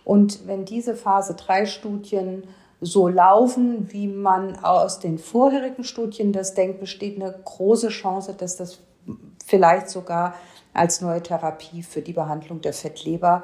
Und 0.03 0.47
wenn 0.47 0.65
diese 0.65 0.95
Phase 0.95 1.35
3 1.35 1.65
Studien 1.65 2.43
so 2.81 3.07
laufen, 3.07 3.91
wie 3.91 4.07
man 4.07 4.57
aus 4.63 4.99
den 4.99 5.17
vorherigen 5.17 5.83
Studien 5.83 6.33
das 6.33 6.53
denkt, 6.53 6.79
besteht 6.79 7.21
eine 7.21 7.33
große 7.45 7.89
Chance, 7.89 8.35
dass 8.37 8.57
das 8.57 8.79
vielleicht 9.45 9.89
sogar 9.89 10.35
als 10.73 11.01
neue 11.01 11.21
Therapie 11.21 11.83
für 11.83 12.01
die 12.01 12.13
Behandlung 12.13 12.61
der 12.61 12.73
Fettleber 12.73 13.43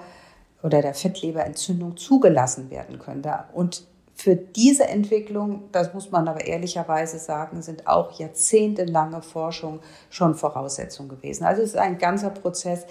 oder 0.63 0.81
der 0.81 0.93
Fettleberentzündung 0.93 1.97
zugelassen 1.97 2.69
werden 2.69 2.99
könnte. 2.99 3.45
Und 3.53 3.83
für 4.13 4.35
diese 4.35 4.85
Entwicklung, 4.85 5.69
das 5.71 5.93
muss 5.93 6.11
man 6.11 6.27
aber 6.27 6.45
ehrlicherweise 6.45 7.19
sagen, 7.19 7.61
sind 7.61 7.87
auch 7.87 8.19
jahrzehntelange 8.19 9.21
Forschung 9.21 9.79
schon 10.09 10.35
Voraussetzung 10.35 11.07
gewesen. 11.07 11.45
Also 11.45 11.61
es 11.61 11.69
ist 11.69 11.77
ein 11.77 11.97
ganzer 11.97 12.29
Prozess, 12.29 12.85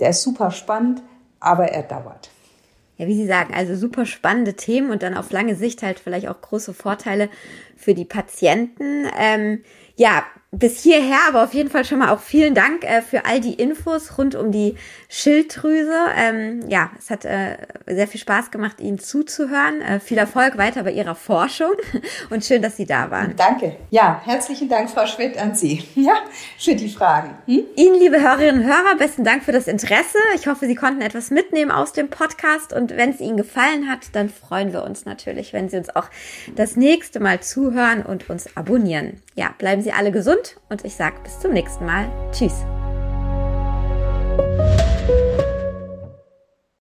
der 0.00 0.10
ist 0.10 0.22
super 0.22 0.50
spannend, 0.50 1.02
aber 1.38 1.68
er 1.68 1.84
dauert. 1.84 2.30
Ja, 2.96 3.06
wie 3.06 3.14
Sie 3.14 3.26
sagen, 3.26 3.54
also 3.54 3.76
super 3.76 4.06
spannende 4.06 4.54
Themen 4.54 4.90
und 4.90 5.02
dann 5.02 5.16
auf 5.16 5.30
lange 5.30 5.54
Sicht 5.54 5.82
halt 5.82 6.00
vielleicht 6.00 6.28
auch 6.28 6.40
große 6.40 6.74
Vorteile 6.74 7.28
für 7.76 7.94
die 7.94 8.04
Patienten. 8.04 9.06
Ähm, 9.16 9.62
ja, 9.96 10.24
bis 10.54 10.82
hierher, 10.82 11.18
aber 11.28 11.44
auf 11.44 11.54
jeden 11.54 11.70
Fall 11.70 11.86
schon 11.86 11.98
mal 11.98 12.10
auch 12.10 12.20
vielen 12.20 12.54
Dank 12.54 12.84
äh, 12.84 13.00
für 13.00 13.24
all 13.24 13.40
die 13.40 13.54
Infos 13.54 14.18
rund 14.18 14.34
um 14.34 14.52
die 14.52 14.76
Schilddrüse. 15.08 15.94
Ähm, 16.14 16.68
ja, 16.68 16.90
es 16.98 17.08
hat 17.08 17.24
äh, 17.24 17.56
sehr 17.86 18.06
viel 18.06 18.20
Spaß 18.20 18.50
gemacht, 18.50 18.78
Ihnen 18.78 18.98
zuzuhören. 18.98 19.80
Äh, 19.80 19.98
viel 19.98 20.18
Erfolg 20.18 20.58
weiter 20.58 20.82
bei 20.82 20.92
Ihrer 20.92 21.14
Forschung 21.14 21.72
und 22.30 22.44
schön, 22.44 22.60
dass 22.60 22.76
Sie 22.76 22.84
da 22.84 23.10
waren. 23.10 23.34
Danke. 23.34 23.76
Ja, 23.88 24.20
herzlichen 24.26 24.68
Dank, 24.68 24.90
Frau 24.90 25.06
Schmidt, 25.06 25.38
an 25.38 25.54
Sie 25.54 25.82
ja, 25.94 26.16
für 26.58 26.74
die 26.74 26.90
Fragen. 26.90 27.30
Hm? 27.46 27.64
Ihnen, 27.74 27.98
liebe 27.98 28.20
Hörerinnen 28.20 28.60
und 28.60 28.66
Hörer, 28.66 28.96
besten 28.98 29.24
Dank 29.24 29.44
für 29.44 29.52
das 29.52 29.66
Interesse. 29.66 30.18
Ich 30.34 30.46
hoffe, 30.46 30.66
Sie 30.66 30.74
konnten 30.74 31.00
etwas 31.00 31.30
mitnehmen 31.30 31.70
aus 31.70 31.94
dem 31.94 32.10
Podcast 32.10 32.74
und 32.74 32.94
wenn 32.98 33.08
es 33.08 33.20
Ihnen 33.20 33.38
gefallen 33.38 33.88
hat, 33.88 34.00
dann 34.12 34.28
freuen 34.28 34.74
wir 34.74 34.84
uns 34.84 35.06
natürlich, 35.06 35.54
wenn 35.54 35.70
Sie 35.70 35.78
uns 35.78 35.88
auch 35.96 36.10
das 36.56 36.76
nächste 36.76 37.20
Mal 37.20 37.40
zuhören 37.40 38.02
und 38.02 38.28
uns 38.28 38.54
abonnieren. 38.54 39.22
Ja, 39.34 39.54
bleiben 39.56 39.80
Sie 39.80 39.92
alle 39.92 40.12
gesund 40.42 40.60
und 40.68 40.84
ich 40.84 40.94
sage 40.94 41.16
bis 41.22 41.38
zum 41.40 41.52
nächsten 41.52 41.86
Mal. 41.86 42.10
Tschüss. 42.32 42.64